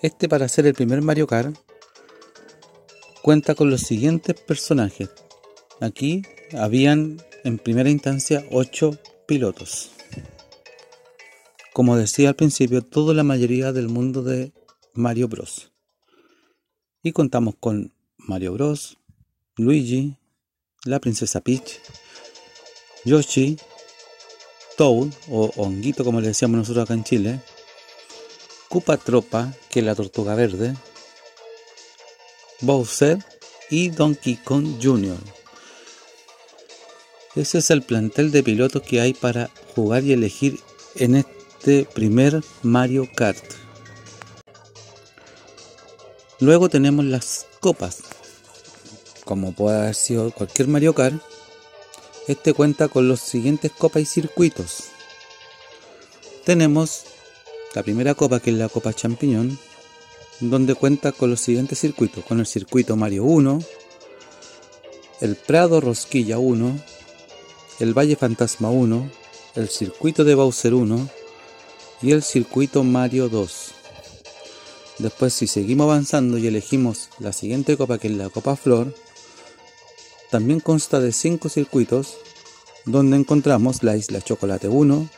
Este 0.00 0.28
para 0.28 0.48
ser 0.48 0.66
el 0.66 0.74
primer 0.74 1.02
Mario 1.02 1.26
Kart 1.26 1.56
cuenta 3.22 3.54
con 3.54 3.70
los 3.70 3.82
siguientes 3.82 4.40
personajes. 4.40 5.10
Aquí 5.80 6.22
habían 6.56 7.20
en 7.44 7.58
primera 7.58 7.90
instancia 7.90 8.44
8 8.50 8.98
pilotos. 9.26 9.90
Como 11.72 11.96
decía 11.96 12.30
al 12.30 12.36
principio, 12.36 12.82
toda 12.82 13.14
la 13.14 13.22
mayoría 13.24 13.72
del 13.72 13.88
mundo 13.88 14.22
de 14.22 14.52
Mario 14.94 15.28
Bros. 15.28 15.72
Y 17.02 17.12
contamos 17.12 17.54
con 17.60 17.94
Mario 18.16 18.54
Bros, 18.54 18.98
Luigi, 19.56 20.16
la 20.84 21.00
princesa 21.00 21.40
Peach, 21.40 21.80
Yoshi, 23.04 23.58
Toad 24.76 25.08
o 25.30 25.50
Honguito 25.56 26.04
como 26.04 26.20
le 26.20 26.28
decíamos 26.28 26.58
nosotros 26.58 26.84
acá 26.84 26.94
en 26.94 27.04
Chile, 27.04 27.40
Koopa 28.68 28.96
Tropa, 28.96 29.52
que 29.70 29.80
es 29.80 29.84
la 29.84 29.94
tortuga 29.94 30.34
verde, 30.34 30.74
Bowser 32.60 33.18
y 33.70 33.90
Donkey 33.90 34.36
Kong 34.36 34.78
Jr. 34.82 35.18
Ese 37.34 37.58
es 37.58 37.70
el 37.70 37.82
plantel 37.82 38.30
de 38.30 38.42
pilotos 38.42 38.82
que 38.82 39.00
hay 39.00 39.14
para 39.14 39.50
jugar 39.74 40.04
y 40.04 40.12
elegir 40.12 40.58
en 40.96 41.16
este 41.16 41.84
primer 41.84 42.42
Mario 42.62 43.08
Kart. 43.14 43.44
Luego 46.40 46.68
tenemos 46.68 47.04
las 47.04 47.46
copas. 47.60 48.17
Como 49.28 49.52
puede 49.52 49.78
haber 49.78 49.94
sido 49.94 50.30
cualquier 50.30 50.68
Mario 50.68 50.94
Kart, 50.94 51.20
este 52.28 52.54
cuenta 52.54 52.88
con 52.88 53.08
los 53.08 53.20
siguientes 53.20 53.70
copas 53.70 54.00
y 54.00 54.06
circuitos. 54.06 54.84
Tenemos 56.46 57.02
la 57.74 57.82
primera 57.82 58.14
copa 58.14 58.40
que 58.40 58.48
es 58.48 58.56
la 58.56 58.70
Copa 58.70 58.94
Champiñón, 58.94 59.58
donde 60.40 60.74
cuenta 60.74 61.12
con 61.12 61.28
los 61.28 61.42
siguientes 61.42 61.78
circuitos, 61.78 62.24
con 62.24 62.40
el 62.40 62.46
circuito 62.46 62.96
Mario 62.96 63.24
1, 63.24 63.58
el 65.20 65.36
Prado 65.36 65.82
Rosquilla 65.82 66.38
1, 66.38 66.80
el 67.80 67.92
Valle 67.92 68.16
Fantasma 68.16 68.70
1, 68.70 69.10
el 69.56 69.68
circuito 69.68 70.24
de 70.24 70.36
Bowser 70.36 70.72
1 70.72 71.06
y 72.00 72.12
el 72.12 72.22
circuito 72.22 72.82
Mario 72.82 73.28
2. 73.28 73.74
Después 75.00 75.34
si 75.34 75.46
seguimos 75.46 75.84
avanzando 75.84 76.38
y 76.38 76.46
elegimos 76.46 77.10
la 77.18 77.34
siguiente 77.34 77.76
copa 77.76 77.98
que 77.98 78.08
es 78.08 78.14
la 78.14 78.30
Copa 78.30 78.56
Flor, 78.56 78.94
también 80.30 80.60
consta 80.60 81.00
de 81.00 81.12
5 81.12 81.48
circuitos 81.48 82.16
donde 82.84 83.16
encontramos 83.16 83.82
la 83.82 83.96
Isla 83.96 84.20
Chocolate 84.20 84.68
1, 84.68 85.08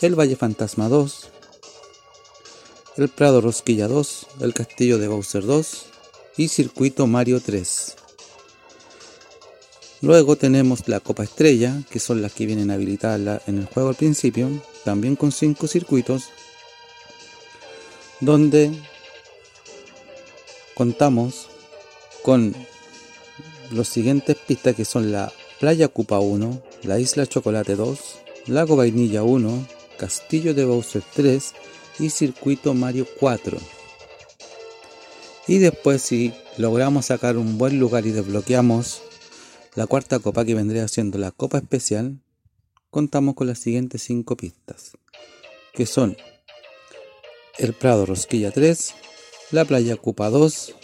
el 0.00 0.18
Valle 0.18 0.36
Fantasma 0.36 0.88
2, 0.88 1.28
el 2.96 3.08
Prado 3.08 3.40
Rosquilla 3.40 3.88
2, 3.88 4.26
el 4.40 4.54
Castillo 4.54 4.98
de 4.98 5.08
Bowser 5.08 5.44
2 5.44 5.86
y 6.36 6.48
Circuito 6.48 7.06
Mario 7.06 7.40
3. 7.40 7.96
Luego 10.02 10.36
tenemos 10.36 10.86
la 10.86 11.00
Copa 11.00 11.24
Estrella, 11.24 11.82
que 11.88 11.98
son 11.98 12.20
las 12.20 12.32
que 12.32 12.46
vienen 12.46 12.70
habilitadas 12.70 13.42
en 13.46 13.58
el 13.58 13.66
juego 13.66 13.88
al 13.88 13.94
principio, 13.94 14.50
también 14.84 15.16
con 15.16 15.32
5 15.32 15.66
circuitos, 15.66 16.24
donde 18.20 18.70
contamos 20.74 21.48
con 22.22 22.54
los 23.70 23.88
siguientes 23.88 24.36
pistas 24.36 24.74
que 24.74 24.84
son 24.84 25.12
la 25.12 25.32
Playa 25.60 25.88
Cupa 25.88 26.18
1, 26.18 26.62
la 26.82 26.98
Isla 26.98 27.26
Chocolate 27.26 27.76
2, 27.76 27.98
Lago 28.46 28.76
Vainilla 28.76 29.22
1, 29.22 29.66
Castillo 29.96 30.54
de 30.54 30.64
Bowser 30.64 31.02
3 31.14 31.54
y 32.00 32.10
circuito 32.10 32.74
Mario 32.74 33.06
4. 33.18 33.58
Y 35.46 35.58
después 35.58 36.02
si 36.02 36.32
logramos 36.56 37.06
sacar 37.06 37.36
un 37.36 37.58
buen 37.58 37.78
lugar 37.78 38.06
y 38.06 38.10
desbloqueamos 38.10 39.02
la 39.74 39.86
cuarta 39.86 40.18
copa 40.18 40.44
que 40.44 40.54
vendría 40.54 40.86
siendo 40.88 41.18
la 41.18 41.30
copa 41.30 41.58
especial, 41.58 42.20
contamos 42.90 43.34
con 43.34 43.46
las 43.46 43.58
siguientes 43.58 44.02
5 44.02 44.36
pistas, 44.36 44.92
que 45.72 45.86
son 45.86 46.16
el 47.58 47.72
Prado 47.72 48.06
Rosquilla 48.06 48.50
3, 48.50 48.94
la 49.50 49.64
Playa 49.64 49.96
Cupa 49.96 50.30
2, 50.30 50.74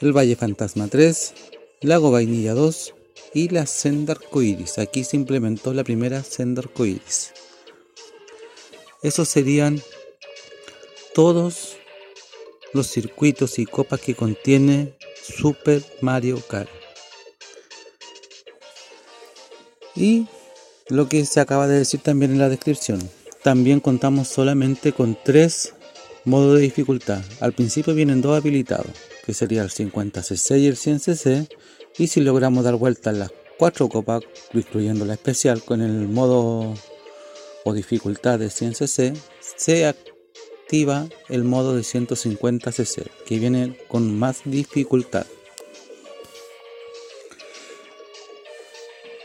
el 0.00 0.12
Valle 0.16 0.36
Fantasma 0.36 0.88
3, 0.88 1.34
Lago 1.80 2.10
Vainilla 2.10 2.54
2 2.54 2.94
y 3.34 3.50
la 3.50 3.64
Senda 3.66 4.14
Arcoiris. 4.14 4.78
Aquí 4.78 5.04
se 5.04 5.16
implementó 5.16 5.72
la 5.72 5.84
primera 5.84 6.24
Senda 6.24 6.60
Arcoiris. 6.60 7.32
Esos 9.02 9.28
serían 9.28 9.80
todos 11.14 11.76
los 12.72 12.88
circuitos 12.88 13.60
y 13.60 13.66
copas 13.66 14.00
que 14.00 14.16
contiene 14.16 14.96
Super 15.22 15.84
Mario 16.00 16.42
Kart. 16.48 16.68
Y 19.94 20.26
lo 20.88 21.08
que 21.08 21.24
se 21.26 21.40
acaba 21.40 21.68
de 21.68 21.78
decir 21.78 22.00
también 22.00 22.32
en 22.32 22.38
la 22.38 22.48
descripción. 22.48 22.98
También 23.44 23.78
contamos 23.78 24.26
solamente 24.26 24.92
con 24.92 25.16
tres 25.24 25.74
modos 26.24 26.56
de 26.56 26.62
dificultad. 26.62 27.22
Al 27.38 27.52
principio 27.52 27.94
vienen 27.94 28.20
dos 28.20 28.36
habilitados, 28.36 28.90
que 29.28 29.34
sería 29.34 29.60
el 29.60 29.68
50cc 29.68 30.58
y 30.58 30.68
el 30.68 30.76
100cc. 30.76 31.54
Y 31.98 32.06
si 32.06 32.22
logramos 32.22 32.64
dar 32.64 32.76
vuelta 32.76 33.12
las 33.12 33.30
cuatro 33.58 33.90
copas, 33.90 34.22
incluyendo 34.54 35.04
la 35.04 35.12
especial, 35.12 35.62
con 35.62 35.82
el 35.82 36.08
modo 36.08 36.72
o 37.62 37.72
dificultad 37.74 38.38
de 38.38 38.46
100cc, 38.46 39.14
se 39.54 39.84
activa 39.84 41.10
el 41.28 41.44
modo 41.44 41.76
de 41.76 41.82
150cc, 41.82 43.04
que 43.26 43.38
viene 43.38 43.76
con 43.86 44.18
más 44.18 44.40
dificultad. 44.46 45.26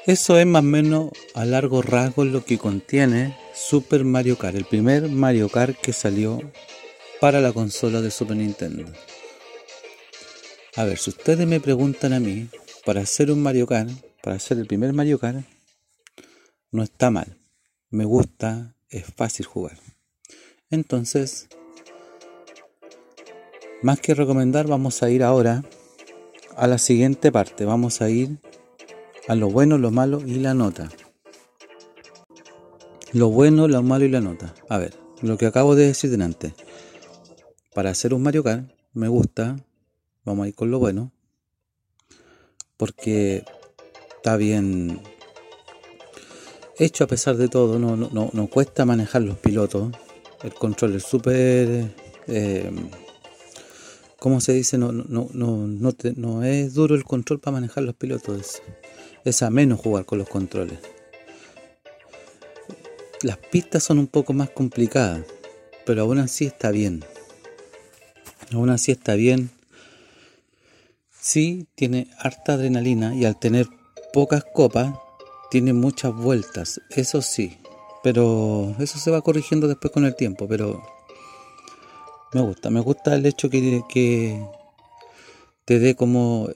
Eso 0.06 0.38
es 0.38 0.46
más 0.46 0.64
o 0.64 0.66
menos 0.66 1.12
a 1.34 1.46
largo 1.46 1.82
rasgo 1.82 2.26
lo 2.26 2.44
que 2.44 2.58
contiene 2.58 3.38
Super 3.56 4.04
Mario 4.04 4.38
Kart, 4.38 4.58
el 4.58 4.66
primer 4.66 5.08
Mario 5.08 5.48
Kart 5.48 5.78
que 5.80 5.94
salió 5.94 6.42
para 7.22 7.40
la 7.40 7.54
consola 7.54 8.02
de 8.02 8.12
Super 8.12 8.36
Nintendo. 8.36 8.92
A 10.76 10.86
ver, 10.86 10.98
si 10.98 11.12
ustedes 11.12 11.46
me 11.46 11.60
preguntan 11.60 12.14
a 12.14 12.20
mí, 12.20 12.50
para 12.84 13.02
hacer 13.02 13.30
un 13.30 13.44
Mario 13.44 13.68
Kart, 13.68 13.92
para 14.24 14.38
hacer 14.38 14.58
el 14.58 14.66
primer 14.66 14.92
Mario 14.92 15.20
Kart, 15.20 15.46
no 16.72 16.82
está 16.82 17.12
mal. 17.12 17.38
Me 17.92 18.06
gusta, 18.06 18.76
es 18.90 19.06
fácil 19.06 19.46
jugar. 19.46 19.78
Entonces, 20.72 21.48
más 23.84 24.00
que 24.00 24.16
recomendar, 24.16 24.66
vamos 24.66 25.04
a 25.04 25.12
ir 25.12 25.22
ahora 25.22 25.64
a 26.56 26.66
la 26.66 26.80
siguiente 26.80 27.32
parte. 27.32 27.66
Vamos 27.66 28.02
a 28.02 28.10
ir 28.10 28.40
a 29.28 29.36
lo 29.36 29.52
bueno, 29.52 29.78
lo 29.78 29.92
malo 29.92 30.22
y 30.26 30.36
la 30.36 30.56
nota. 30.56 30.90
Lo 33.12 33.30
bueno, 33.30 33.68
lo 33.68 33.84
malo 33.84 34.06
y 34.06 34.10
la 34.10 34.22
nota. 34.22 34.56
A 34.70 34.80
ver, 34.80 34.96
lo 35.22 35.38
que 35.38 35.46
acabo 35.46 35.76
de 35.76 35.86
decir 35.86 36.10
delante. 36.10 36.56
Para 37.76 37.92
hacer 37.92 38.16
un 38.16 38.24
Mario 38.24 38.44
Kart, 38.44 38.72
me 38.94 39.08
gusta. 39.08 39.58
Vamos 40.26 40.46
a 40.46 40.48
ir 40.50 40.56
con 40.56 40.72
lo 40.72 40.80
bueno. 40.80 41.12
Porque 42.78 43.46
está 44.16 44.38
bien 44.38 45.02
hecho 46.78 47.04
a 47.04 47.08
pesar 47.08 47.38
de 47.38 47.48
todo. 47.48 47.80
No, 47.80 47.96
no, 47.96 48.30
no 48.32 48.48
cuesta 48.48 48.86
manejar 48.86 49.22
los 49.22 49.38
pilotos 49.38 49.92
el 50.44 50.54
control 50.54 50.96
es 50.96 51.04
súper... 51.04 51.96
Eh, 52.28 52.72
¿Cómo 54.20 54.40
se 54.40 54.54
dice? 54.54 54.78
No, 54.78 54.92
no, 54.92 55.06
no, 55.10 55.68
no, 55.68 55.94
no 56.16 56.44
es 56.44 56.74
duro 56.74 56.96
el 56.96 57.04
control 57.04 57.40
para 57.40 57.56
manejar 57.56 57.84
los 57.84 57.96
pilotos. 57.96 58.62
Es, 59.26 59.42
a 59.42 59.50
menos 59.50 59.80
jugar 59.80 60.06
con 60.06 60.20
los 60.20 60.30
controles. 60.30 60.80
Las 63.22 63.38
pistas 63.38 63.84
son 63.84 64.00
un 64.00 64.08
poco 64.08 64.34
más 64.34 64.50
complicadas, 64.50 65.26
pero 65.86 66.04
aún 66.04 66.20
así 66.20 66.46
está 66.46 66.72
bien. 66.72 67.04
Aún 68.54 68.70
así 68.70 68.92
está 68.92 69.16
bien. 69.16 69.50
Sí, 71.24 71.68
tiene 71.76 72.10
harta 72.20 72.56
adrenalina 72.56 73.16
y 73.16 73.24
al 73.24 73.40
tener 73.40 73.68
pocas 74.12 74.44
copas, 74.44 74.94
tiene 75.50 75.72
muchas 75.72 76.14
vueltas, 76.14 76.82
eso 76.90 77.22
sí. 77.22 77.60
Pero 78.04 78.76
eso 78.80 79.00
se 79.00 79.10
va 79.10 79.22
corrigiendo 79.22 79.70
después 79.70 79.94
con 79.94 80.04
el 80.04 80.18
tiempo, 80.18 80.50
pero 80.50 80.84
me 82.34 82.42
gusta, 82.42 82.70
me 82.70 82.82
gusta 82.82 83.16
el 83.16 83.26
hecho 83.26 83.50
que, 83.50 83.84
que 83.88 84.46
te 85.64 85.80
dé 85.80 85.96
como 85.96 86.50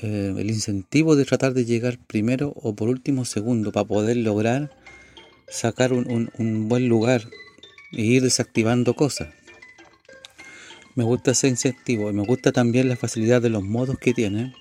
eh, 0.00 0.34
el 0.34 0.48
incentivo 0.48 1.16
de 1.16 1.26
tratar 1.26 1.52
de 1.52 1.66
llegar 1.66 1.98
primero 1.98 2.54
o 2.56 2.74
por 2.74 2.88
último 2.88 3.26
segundo 3.26 3.72
para 3.72 3.86
poder 3.86 4.16
lograr 4.16 4.70
sacar 5.48 5.92
un, 5.92 6.30
un 6.38 6.68
buen 6.70 6.88
lugar 6.88 7.28
e 7.92 8.00
ir 8.00 8.22
desactivando 8.22 8.94
cosas. 8.94 9.28
Me 10.94 11.02
gusta 11.04 11.32
ese 11.32 11.48
incentivo 11.48 12.08
y 12.08 12.12
me 12.12 12.24
gusta 12.24 12.52
también 12.52 12.88
la 12.88 12.96
facilidad 12.96 13.42
de 13.42 13.50
los 13.50 13.62
modos 13.64 13.98
que 13.98 14.14
tiene. 14.14 14.54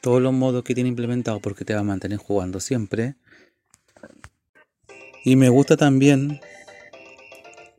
Todos 0.00 0.20
los 0.20 0.32
modos 0.32 0.64
que 0.64 0.74
tiene 0.74 0.88
implementados 0.88 1.40
porque 1.40 1.64
te 1.64 1.74
va 1.74 1.80
a 1.80 1.84
mantener 1.84 2.18
jugando 2.18 2.60
siempre. 2.60 3.14
Y 5.24 5.36
me 5.36 5.48
gusta 5.48 5.76
también 5.76 6.40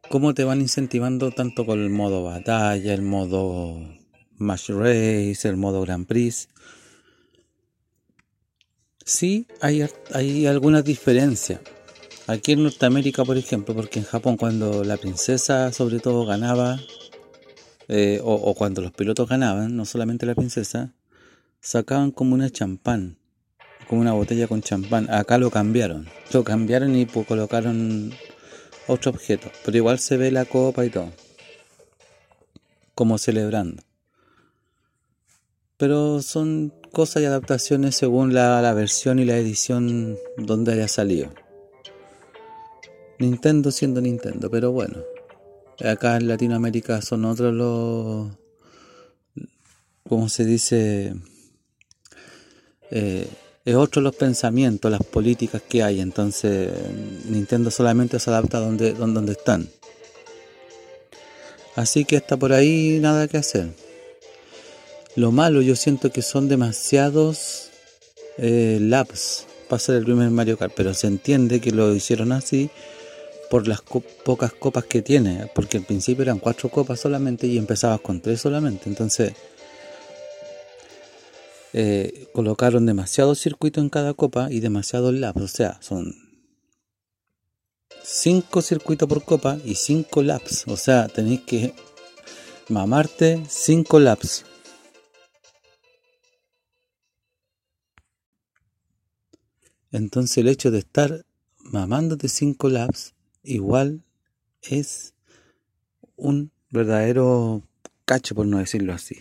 cómo 0.09 0.33
te 0.33 0.43
van 0.43 0.61
incentivando 0.61 1.31
tanto 1.31 1.65
con 1.65 1.79
el 1.79 1.89
modo 1.89 2.23
batalla, 2.23 2.93
el 2.93 3.01
modo 3.01 3.79
Match 4.37 4.69
Race, 4.69 5.47
el 5.47 5.57
modo 5.57 5.81
Grand 5.81 6.07
Prix. 6.07 6.49
Sí, 9.03 9.47
hay, 9.61 9.85
hay 10.13 10.47
algunas 10.47 10.83
diferencias. 10.83 11.59
Aquí 12.27 12.53
en 12.53 12.63
Norteamérica, 12.63 13.23
por 13.23 13.37
ejemplo, 13.37 13.75
porque 13.75 13.99
en 13.99 14.05
Japón 14.05 14.35
cuando 14.35 14.83
la 14.83 14.97
princesa 14.97 15.71
sobre 15.71 15.99
todo 15.99 16.25
ganaba, 16.25 16.79
eh, 17.87 18.19
o, 18.23 18.53
cuando 18.55 18.81
los 18.81 18.91
pilotos 18.91 19.29
ganaban, 19.29 19.75
no 19.75 19.85
solamente 19.85 20.25
la 20.25 20.35
princesa, 20.35 20.93
sacaban 21.59 22.11
como 22.11 22.33
una 22.33 22.49
champán, 22.49 23.17
como 23.87 24.01
una 24.01 24.13
botella 24.13 24.47
con 24.47 24.61
champán. 24.61 25.07
Acá 25.11 25.37
lo 25.37 25.51
cambiaron, 25.51 26.07
lo 26.33 26.43
cambiaron 26.43 26.95
y 26.95 27.05
colocaron 27.05 28.13
otro 28.87 29.11
objeto, 29.11 29.49
pero 29.63 29.77
igual 29.77 29.99
se 29.99 30.17
ve 30.17 30.31
la 30.31 30.45
copa 30.45 30.85
y 30.85 30.89
todo, 30.89 31.11
como 32.95 33.17
celebrando. 33.17 33.83
Pero 35.77 36.21
son 36.21 36.73
cosas 36.91 37.23
y 37.23 37.25
adaptaciones 37.25 37.95
según 37.95 38.33
la, 38.33 38.61
la 38.61 38.73
versión 38.73 39.19
y 39.19 39.25
la 39.25 39.37
edición 39.37 40.17
donde 40.37 40.73
haya 40.73 40.87
salido. 40.87 41.33
Nintendo 43.19 43.71
siendo 43.71 44.01
Nintendo, 44.01 44.49
pero 44.49 44.71
bueno. 44.71 45.14
Acá 45.83 46.15
en 46.15 46.27
Latinoamérica 46.27 47.01
son 47.01 47.25
otros 47.25 47.53
los. 47.53 48.31
¿Cómo 50.07 50.29
se 50.29 50.45
dice? 50.45 51.15
Eh, 52.91 53.27
es 53.65 53.75
otro 53.75 54.01
los 54.01 54.15
pensamientos, 54.15 54.89
las 54.91 55.03
políticas 55.03 55.61
que 55.67 55.83
hay. 55.83 55.99
Entonces, 55.99 56.71
Nintendo 57.25 57.71
solamente 57.71 58.19
se 58.19 58.29
adapta 58.29 58.59
donde, 58.59 58.93
donde, 58.93 59.31
están. 59.31 59.67
Así 61.75 62.05
que 62.05 62.17
está 62.17 62.37
por 62.37 62.53
ahí 62.53 62.99
nada 63.01 63.27
que 63.27 63.37
hacer. 63.37 63.73
Lo 65.15 65.31
malo, 65.31 65.61
yo 65.61 65.75
siento 65.75 66.11
que 66.11 66.21
son 66.21 66.47
demasiados 66.47 67.71
eh, 68.37 68.77
laps 68.81 69.47
para 69.67 69.79
ser 69.79 69.95
el 69.95 70.05
primer 70.05 70.29
Mario 70.29 70.57
Kart, 70.57 70.73
pero 70.75 70.93
se 70.93 71.07
entiende 71.07 71.59
que 71.59 71.71
lo 71.71 71.93
hicieron 71.93 72.31
así 72.31 72.69
por 73.49 73.67
las 73.67 73.81
pocas 73.81 74.53
copas 74.53 74.85
que 74.85 75.01
tiene, 75.01 75.49
porque 75.53 75.77
al 75.77 75.83
principio 75.83 76.23
eran 76.23 76.39
cuatro 76.39 76.69
copas 76.69 76.99
solamente 76.99 77.47
y 77.47 77.57
empezabas 77.57 78.01
con 78.01 78.21
tres 78.21 78.41
solamente. 78.41 78.89
Entonces 78.89 79.33
eh, 81.73 82.29
colocaron 82.33 82.85
demasiado 82.85 83.35
circuito 83.35 83.81
en 83.81 83.89
cada 83.89 84.13
copa 84.13 84.49
y 84.49 84.61
demasiados 84.61 85.13
laps, 85.13 85.41
o 85.41 85.47
sea, 85.47 85.77
son 85.81 86.15
cinco 88.01 88.61
circuitos 88.61 89.09
por 89.09 89.25
copa 89.25 89.57
y 89.65 89.75
cinco 89.75 90.23
laps, 90.23 90.65
o 90.67 90.77
sea, 90.77 91.07
tenéis 91.09 91.41
que 91.41 91.73
mamarte 92.69 93.43
cinco 93.49 93.99
laps. 93.99 94.45
Entonces 99.91 100.37
el 100.37 100.47
hecho 100.47 100.71
de 100.71 100.79
estar 100.79 101.25
mamándote 101.57 102.29
cinco 102.29 102.69
laps 102.69 103.14
igual 103.45 104.03
es 104.61 105.13
un 106.15 106.51
verdadero 106.69 107.61
cacho, 108.05 108.35
por 108.35 108.45
no 108.45 108.57
decirlo 108.57 108.93
así. 108.93 109.17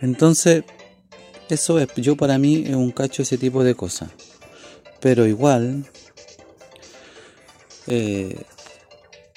Entonces, 0.00 0.64
eso 1.48 1.78
es, 1.78 1.88
yo 1.96 2.16
para 2.16 2.38
mí 2.38 2.64
es 2.66 2.74
un 2.74 2.90
cacho 2.90 3.22
ese 3.22 3.38
tipo 3.38 3.64
de 3.64 3.74
cosas. 3.74 4.10
Pero 5.00 5.26
igual, 5.26 5.84
eh, 7.86 8.42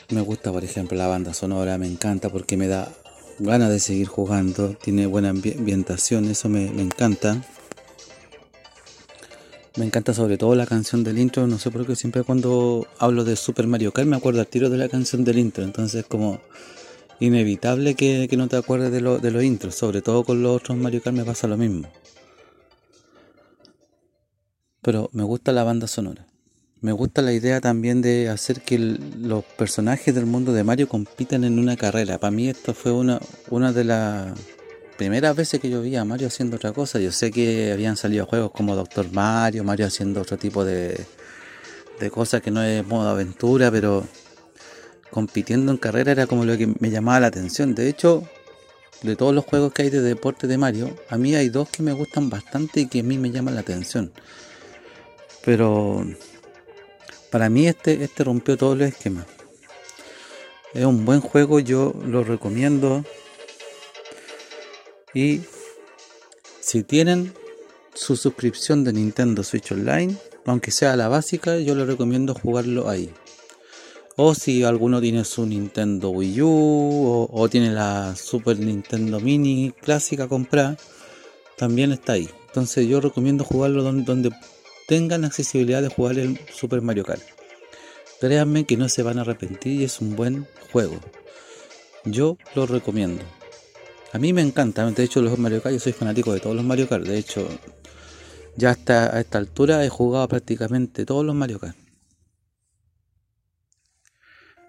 me 0.09 0.21
gusta, 0.21 0.51
por 0.51 0.63
ejemplo, 0.63 0.97
la 0.97 1.07
banda 1.07 1.33
sonora, 1.33 1.77
me 1.77 1.87
encanta 1.87 2.29
porque 2.29 2.55
me 2.55 2.67
da 2.67 2.91
ganas 3.39 3.69
de 3.69 3.79
seguir 3.79 4.07
jugando, 4.07 4.69
tiene 4.69 5.05
buena 5.05 5.29
ambientación, 5.29 6.25
eso 6.25 6.49
me, 6.49 6.71
me 6.71 6.81
encanta. 6.81 7.43
Me 9.77 9.85
encanta 9.85 10.11
sobre 10.11 10.39
todo 10.39 10.55
la 10.55 10.65
canción 10.65 11.03
del 11.03 11.19
intro, 11.19 11.45
no 11.45 11.59
sé 11.59 11.69
por 11.69 11.85
qué 11.85 11.95
siempre 11.95 12.23
cuando 12.23 12.87
hablo 12.97 13.23
de 13.23 13.35
Super 13.35 13.67
Mario 13.67 13.91
Kart 13.91 14.07
me 14.07 14.15
acuerdo 14.15 14.39
al 14.39 14.47
tiro 14.47 14.71
de 14.71 14.77
la 14.77 14.89
canción 14.89 15.23
del 15.23 15.37
intro, 15.37 15.63
entonces 15.63 16.01
es 16.01 16.05
como 16.07 16.41
inevitable 17.19 17.93
que, 17.93 18.27
no 18.35 18.47
te 18.47 18.57
acuerdes 18.57 18.91
de, 18.91 19.01
lo, 19.01 19.19
de 19.19 19.29
los 19.29 19.43
intros, 19.43 19.75
sobre 19.75 20.01
todo 20.01 20.23
con 20.23 20.41
los 20.41 20.55
otros 20.55 20.75
Mario 20.79 21.03
Kart 21.03 21.15
me 21.15 21.23
pasa 21.23 21.47
lo 21.47 21.57
mismo. 21.57 21.87
Pero 24.81 25.11
me 25.13 25.23
gusta 25.23 25.51
la 25.51 25.63
banda 25.63 25.85
sonora. 25.85 26.25
Me 26.81 26.91
gusta 26.91 27.21
la 27.21 27.33
idea 27.33 27.61
también 27.61 28.01
de 28.01 28.29
hacer 28.29 28.61
que 28.61 28.79
los 28.79 29.43
personajes 29.43 30.15
del 30.15 30.25
mundo 30.25 30.53
de 30.53 30.63
Mario 30.63 30.87
compitan 30.87 31.43
en 31.43 31.59
una 31.59 31.75
carrera. 31.77 32.17
Para 32.17 32.31
mí 32.31 32.49
esto 32.49 32.73
fue 32.73 32.91
una, 32.91 33.19
una 33.49 33.73
de 33.73 33.83
las 33.83 34.39
primeras 34.97 35.35
veces 35.35 35.59
que 35.59 35.69
yo 35.69 35.81
vi 35.81 35.95
a 35.95 36.03
Mario 36.03 36.27
haciendo 36.27 36.57
otra 36.57 36.73
cosa, 36.73 36.99
yo 36.99 37.11
sé 37.11 37.31
que 37.31 37.71
habían 37.71 37.97
salido 37.97 38.25
juegos 38.25 38.51
como 38.51 38.75
Doctor 38.75 39.11
Mario, 39.11 39.63
Mario 39.63 39.87
haciendo 39.87 40.21
otro 40.21 40.37
tipo 40.37 40.65
de, 40.65 41.05
de 41.99 42.11
cosas 42.11 42.41
que 42.41 42.51
no 42.51 42.61
es 42.63 42.85
modo 42.85 43.09
aventura, 43.09 43.71
pero 43.71 44.05
compitiendo 45.09 45.71
en 45.71 45.77
carrera 45.77 46.11
era 46.11 46.27
como 46.27 46.45
lo 46.45 46.57
que 46.57 46.67
me 46.79 46.89
llamaba 46.89 47.21
la 47.21 47.27
atención. 47.27 47.75
De 47.75 47.87
hecho, 47.87 48.23
de 49.03 49.15
todos 49.15 49.33
los 49.33 49.45
juegos 49.45 49.73
que 49.73 49.83
hay 49.83 49.89
de 49.89 50.01
deporte 50.01 50.47
de 50.47 50.57
Mario, 50.57 50.95
a 51.09 51.17
mí 51.17 51.35
hay 51.35 51.49
dos 51.49 51.69
que 51.69 51.83
me 51.83 51.93
gustan 51.93 52.29
bastante 52.29 52.81
y 52.81 52.87
que 52.87 52.99
a 52.99 53.03
mí 53.03 53.17
me 53.17 53.31
llaman 53.31 53.55
la 53.55 53.61
atención. 53.61 54.11
Pero 55.45 56.05
para 57.31 57.49
mí 57.49 57.67
este, 57.67 58.03
este 58.03 58.23
rompió 58.23 58.57
todos 58.57 58.77
los 58.77 58.87
esquemas. 58.87 59.25
Es 60.73 60.85
un 60.85 61.05
buen 61.05 61.21
juego, 61.21 61.59
yo 61.59 61.93
lo 62.05 62.23
recomiendo. 62.23 63.03
Y 65.13 65.41
si 66.59 66.83
tienen 66.83 67.33
su 67.93 68.15
suscripción 68.15 68.83
de 68.83 68.93
Nintendo 68.93 69.43
Switch 69.43 69.71
Online, 69.71 70.15
aunque 70.45 70.71
sea 70.71 70.95
la 70.95 71.07
básica, 71.07 71.57
yo 71.59 71.75
les 71.75 71.87
recomiendo 71.87 72.33
jugarlo 72.33 72.89
ahí. 72.89 73.11
O 74.15 74.33
si 74.33 74.63
alguno 74.63 74.99
tiene 74.99 75.23
su 75.25 75.45
Nintendo 75.45 76.09
Wii 76.09 76.41
U 76.41 77.27
o, 77.31 77.49
tiene 77.49 77.71
la 77.71 78.15
Super 78.15 78.57
Nintendo 78.59 79.19
Mini 79.19 79.73
clásica 79.79 80.27
comprar, 80.27 80.77
también 81.55 81.91
está 81.91 82.13
ahí. 82.13 82.29
Entonces 82.47 82.87
yo 82.87 82.99
recomiendo 82.99 83.43
jugarlo 83.43 83.83
donde, 83.83 84.03
donde 84.03 84.31
tengan 84.87 85.25
accesibilidad 85.25 85.81
de 85.81 85.89
jugar 85.89 86.17
el 86.17 86.39
Super 86.51 86.81
Mario 86.81 87.03
Kart. 87.03 87.21
Créanme 88.19 88.65
que 88.65 88.77
no 88.77 88.89
se 88.89 89.03
van 89.03 89.19
a 89.19 89.21
arrepentir 89.21 89.81
y 89.81 89.83
es 89.83 90.01
un 90.01 90.15
buen 90.15 90.47
juego. 90.71 90.99
Yo 92.05 92.37
lo 92.55 92.65
recomiendo. 92.65 93.23
A 94.13 94.19
mí 94.19 94.33
me 94.33 94.41
encanta, 94.41 94.89
de 94.89 95.03
hecho 95.03 95.21
los 95.21 95.37
Mario 95.37 95.61
Kart, 95.61 95.73
yo 95.73 95.79
soy 95.79 95.91
fanático 95.93 96.33
de 96.33 96.39
todos 96.39 96.55
los 96.55 96.63
Mario 96.63 96.87
Kart, 96.87 97.05
de 97.05 97.17
hecho 97.17 97.47
ya 98.55 98.71
hasta 98.71 99.15
a 99.15 99.19
esta 99.19 99.37
altura 99.37 99.85
he 99.85 99.89
jugado 99.89 100.27
prácticamente 100.27 101.05
todos 101.05 101.23
los 101.23 101.35
Mario 101.35 101.59
Kart. 101.59 101.77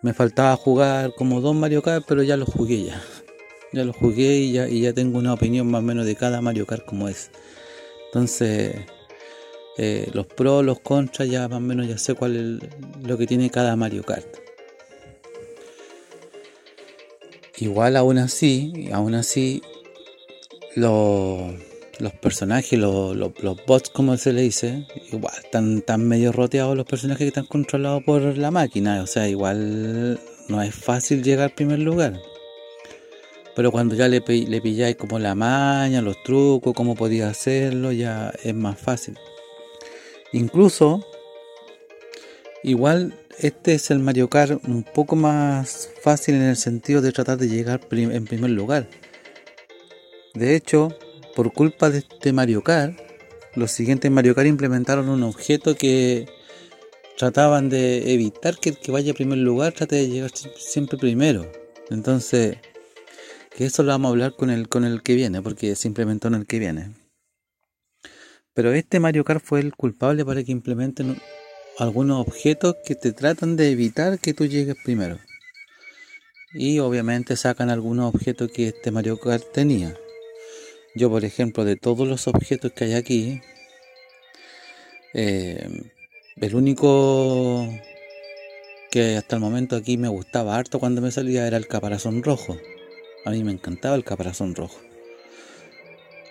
Me 0.02 0.12
faltaba 0.12 0.54
jugar 0.56 1.14
como 1.16 1.40
dos 1.40 1.56
Mario 1.56 1.82
Kart, 1.82 2.04
pero 2.06 2.22
ya 2.22 2.36
los 2.36 2.48
jugué 2.48 2.84
ya. 2.84 3.02
Ya 3.72 3.84
los 3.84 3.96
jugué 3.96 4.38
y 4.38 4.52
ya, 4.52 4.68
y 4.68 4.82
ya 4.82 4.92
tengo 4.92 5.18
una 5.18 5.32
opinión 5.32 5.70
más 5.70 5.80
o 5.80 5.82
menos 5.82 6.06
de 6.06 6.16
cada 6.16 6.40
Mario 6.40 6.66
Kart 6.66 6.84
como 6.84 7.08
es. 7.08 7.30
Entonces, 8.06 8.76
eh, 9.78 10.10
los 10.12 10.26
pros, 10.26 10.64
los 10.64 10.80
contras, 10.80 11.28
ya 11.28 11.48
más 11.48 11.58
o 11.58 11.60
menos 11.60 11.88
ya 11.88 11.98
sé 11.98 12.14
cuál 12.14 12.36
es 12.62 13.06
lo 13.06 13.16
que 13.18 13.26
tiene 13.26 13.50
cada 13.50 13.74
Mario 13.74 14.04
Kart. 14.04 14.47
Igual 17.60 17.96
aún 17.96 18.18
así, 18.18 18.88
aún 18.92 19.14
así, 19.14 19.62
los, 20.76 21.54
personajes, 22.20 22.78
los, 22.78 23.32
bots 23.66 23.90
como 23.90 24.16
se 24.16 24.32
le 24.32 24.42
dice, 24.42 24.86
igual 25.10 25.34
están, 25.42 25.82
tan 25.82 26.06
medio 26.06 26.30
roteados 26.30 26.76
los 26.76 26.86
personajes 26.86 27.24
que 27.24 27.28
están 27.28 27.46
controlados 27.46 28.04
por 28.04 28.22
la 28.38 28.52
máquina. 28.52 29.02
O 29.02 29.06
sea, 29.06 29.28
igual 29.28 30.20
no 30.48 30.62
es 30.62 30.74
fácil 30.74 31.22
llegar 31.22 31.50
al 31.50 31.54
primer 31.54 31.80
lugar. 31.80 32.20
Pero 33.56 33.72
cuando 33.72 33.96
ya 33.96 34.06
le, 34.06 34.20
le 34.20 34.60
pilláis 34.60 34.94
como 34.94 35.18
la 35.18 35.34
maña, 35.34 36.00
los 36.00 36.22
trucos, 36.22 36.74
cómo 36.74 36.94
podía 36.94 37.28
hacerlo, 37.28 37.90
ya 37.90 38.32
es 38.44 38.54
más 38.54 38.78
fácil. 38.78 39.18
Incluso, 40.32 41.04
igual 42.62 43.14
este 43.40 43.74
es 43.74 43.90
el 43.90 44.00
Mario 44.00 44.28
Kart 44.28 44.64
un 44.66 44.82
poco 44.82 45.14
más 45.14 45.90
fácil 46.02 46.34
en 46.34 46.42
el 46.42 46.56
sentido 46.56 47.00
de 47.00 47.12
tratar 47.12 47.38
de 47.38 47.48
llegar 47.48 47.80
en 47.90 48.24
primer 48.24 48.50
lugar. 48.50 48.88
De 50.34 50.56
hecho, 50.56 50.96
por 51.36 51.52
culpa 51.52 51.90
de 51.90 51.98
este 51.98 52.32
Mario 52.32 52.62
Kart, 52.62 52.98
los 53.54 53.70
siguientes 53.70 54.10
Mario 54.10 54.34
Kart 54.34 54.48
implementaron 54.48 55.08
un 55.08 55.22
objeto 55.22 55.76
que 55.76 56.26
trataban 57.16 57.68
de 57.68 58.12
evitar 58.12 58.58
que 58.58 58.70
el 58.70 58.78
que 58.78 58.92
vaya 58.92 59.12
a 59.12 59.14
primer 59.14 59.38
lugar 59.38 59.72
trate 59.72 59.96
de 59.96 60.08
llegar 60.08 60.30
siempre 60.56 60.98
primero. 60.98 61.50
Entonces, 61.90 62.58
que 63.56 63.66
eso 63.66 63.82
lo 63.82 63.92
vamos 63.92 64.08
a 64.08 64.10
hablar 64.10 64.36
con 64.36 64.50
el, 64.50 64.68
con 64.68 64.84
el 64.84 65.02
que 65.02 65.14
viene, 65.14 65.42
porque 65.42 65.74
se 65.74 65.88
implementó 65.88 66.28
en 66.28 66.34
el 66.34 66.46
que 66.46 66.58
viene. 66.58 66.94
Pero 68.52 68.72
este 68.72 68.98
Mario 68.98 69.24
Kart 69.24 69.44
fue 69.44 69.60
el 69.60 69.74
culpable 69.74 70.24
para 70.24 70.42
que 70.42 70.52
implementen 70.52 71.20
algunos 71.78 72.26
objetos 72.26 72.76
que 72.84 72.96
te 72.96 73.12
tratan 73.12 73.56
de 73.56 73.70
evitar 73.70 74.18
que 74.18 74.34
tú 74.34 74.46
llegues 74.46 74.76
primero. 74.84 75.18
Y 76.52 76.80
obviamente 76.80 77.36
sacan 77.36 77.70
algunos 77.70 78.12
objetos 78.12 78.50
que 78.50 78.68
este 78.68 78.90
Mario 78.90 79.20
Kart 79.20 79.44
tenía. 79.52 79.96
Yo, 80.94 81.08
por 81.08 81.24
ejemplo, 81.24 81.64
de 81.64 81.76
todos 81.76 82.08
los 82.08 82.26
objetos 82.26 82.72
que 82.72 82.84
hay 82.84 82.94
aquí, 82.94 83.40
eh, 85.14 85.92
el 86.40 86.54
único 86.54 87.68
que 88.90 89.16
hasta 89.16 89.36
el 89.36 89.40
momento 89.40 89.76
aquí 89.76 89.96
me 89.96 90.08
gustaba 90.08 90.56
harto 90.56 90.80
cuando 90.80 91.00
me 91.00 91.12
salía 91.12 91.46
era 91.46 91.56
el 91.56 91.68
caparazón 91.68 92.24
rojo. 92.24 92.56
A 93.24 93.30
mí 93.30 93.44
me 93.44 93.52
encantaba 93.52 93.94
el 93.94 94.04
caparazón 94.04 94.54
rojo. 94.54 94.80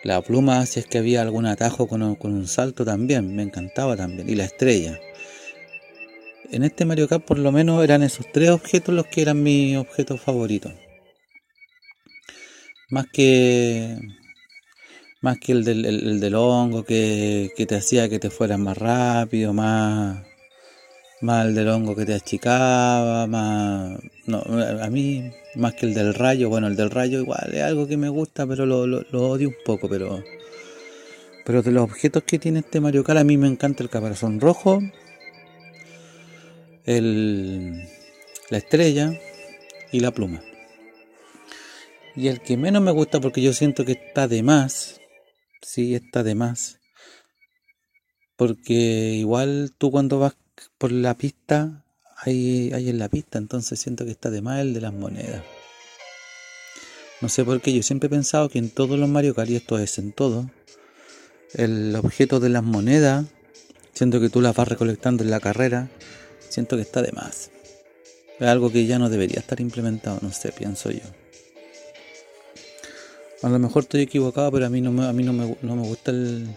La 0.03 0.21
pluma, 0.21 0.65
si 0.65 0.79
es 0.79 0.87
que 0.87 0.97
había 0.97 1.21
algún 1.21 1.45
atajo 1.45 1.87
con, 1.87 2.01
un 2.01 2.47
salto 2.47 2.83
también, 2.83 3.35
me 3.35 3.43
encantaba 3.43 3.95
también. 3.95 4.29
Y 4.29 4.35
la 4.35 4.45
estrella. 4.45 4.99
En 6.51 6.63
este 6.63 6.85
Mario 6.85 7.07
Kart 7.07 7.25
por 7.25 7.39
lo 7.39 7.51
menos 7.51 7.83
eran 7.83 8.03
esos 8.03 8.25
tres 8.31 8.49
objetos 8.49 8.93
los 8.95 9.07
que 9.07 9.21
eran 9.21 9.43
mis 9.43 9.77
objetos 9.77 10.21
favoritos. 10.21 10.73
Más 12.89 13.05
que 13.11 13.97
más 15.21 15.37
que 15.39 15.51
el 15.51 15.63
del, 15.63 16.35
hongo 16.35 16.83
que, 16.83 17.51
que, 17.57 17.65
te 17.65 17.75
hacía 17.75 18.07
que 18.07 18.19
te 18.19 18.29
fueras 18.29 18.59
más 18.59 18.77
rápido, 18.77 19.51
más 19.51 20.23
más 21.21 21.47
el 21.47 21.55
del 21.55 21.67
hongo 21.69 21.95
que 21.95 22.05
te 22.05 22.13
achicaba, 22.13 23.25
más... 23.27 23.99
No, 24.25 24.43
a 24.81 24.89
mí, 24.89 25.31
más 25.55 25.73
que 25.73 25.87
el 25.87 25.93
del 25.93 26.13
rayo, 26.13 26.49
bueno, 26.49 26.67
el 26.67 26.75
del 26.75 26.91
rayo 26.91 27.19
igual 27.19 27.49
es 27.53 27.63
algo 27.63 27.87
que 27.87 27.97
me 27.97 28.09
gusta, 28.09 28.45
pero 28.45 28.65
lo, 28.65 29.01
odio 29.11 29.49
un 29.49 29.55
poco, 29.65 29.89
pero... 29.89 30.23
Pero 31.45 31.61
de 31.61 31.71
los 31.71 31.83
objetos 31.83 32.23
que 32.23 32.39
tiene 32.39 32.59
este 32.59 32.81
Mario 32.81 33.03
Kart, 33.03 33.19
a 33.19 33.23
mí 33.23 33.37
me 33.37 33.47
encanta 33.47 33.81
el 33.81 33.89
caparazón 33.89 34.39
rojo, 34.39 34.81
el, 36.87 37.87
la 38.49 38.57
estrella 38.57 39.13
y 39.91 39.99
la 39.99 40.11
pluma. 40.11 40.41
Y 42.15 42.29
el 42.29 42.41
que 42.41 42.57
menos 42.57 42.81
me 42.81 42.91
gusta 42.91 43.19
porque 43.19 43.43
yo 43.43 43.53
siento 43.53 43.85
que 43.85 43.91
está 43.91 44.27
de 44.27 44.41
más, 44.41 44.99
sí, 45.61 45.93
está 45.93 46.23
de 46.23 46.33
más. 46.33 46.79
Porque 48.35 48.73
igual 48.73 49.73
tú 49.77 49.91
cuando 49.91 50.17
vas 50.17 50.35
por 50.79 50.91
la 50.91 51.15
pista 51.15 51.85
hay, 52.17 52.71
hay 52.73 52.89
en 52.89 52.97
la 52.97 53.09
pista, 53.09 53.37
entonces 53.37 53.79
siento 53.79 54.05
que 54.05 54.11
está 54.11 54.31
de 54.31 54.41
mal 54.41 54.59
el 54.59 54.73
de 54.73 54.81
las 54.81 54.93
monedas. 54.93 55.43
No 57.21 57.29
sé 57.29 57.43
por 57.43 57.61
qué, 57.61 57.73
yo 57.73 57.83
siempre 57.83 58.07
he 58.07 58.09
pensado 58.09 58.49
que 58.49 58.59
en 58.59 58.69
todos 58.69 58.97
los 58.97 59.09
Mario 59.09 59.35
Kart, 59.35 59.49
y 59.49 59.55
esto 59.55 59.77
es 59.77 59.97
en 59.97 60.11
todo, 60.11 60.49
el 61.53 61.95
objeto 61.95 62.39
de 62.39 62.49
las 62.49 62.63
monedas, 62.63 63.25
siento 63.93 64.19
que 64.19 64.29
tú 64.29 64.41
las 64.41 64.55
vas 64.55 64.67
recolectando 64.67 65.23
en 65.23 65.31
la 65.31 65.39
carrera, 65.39 65.89
siento 66.49 66.75
que 66.75 66.81
está 66.83 67.01
de 67.01 67.11
más. 67.11 67.51
Es 68.39 68.47
algo 68.47 68.71
que 68.71 68.85
ya 68.85 68.99
no 68.99 69.09
debería 69.09 69.39
estar 69.39 69.59
implementado, 69.59 70.19
no 70.21 70.31
sé, 70.31 70.51
pienso 70.51 70.91
yo. 70.91 71.01
A 73.41 73.49
lo 73.49 73.59
mejor 73.59 73.83
estoy 73.83 74.01
equivocado, 74.01 74.51
pero 74.51 74.65
a 74.65 74.69
mí 74.69 74.81
no 74.81 74.91
me, 74.91 75.05
a 75.05 75.13
mí 75.13 75.23
no 75.23 75.33
me, 75.33 75.55
no 75.61 75.75
me 75.75 75.83
gusta 75.83 76.11
el, 76.11 76.47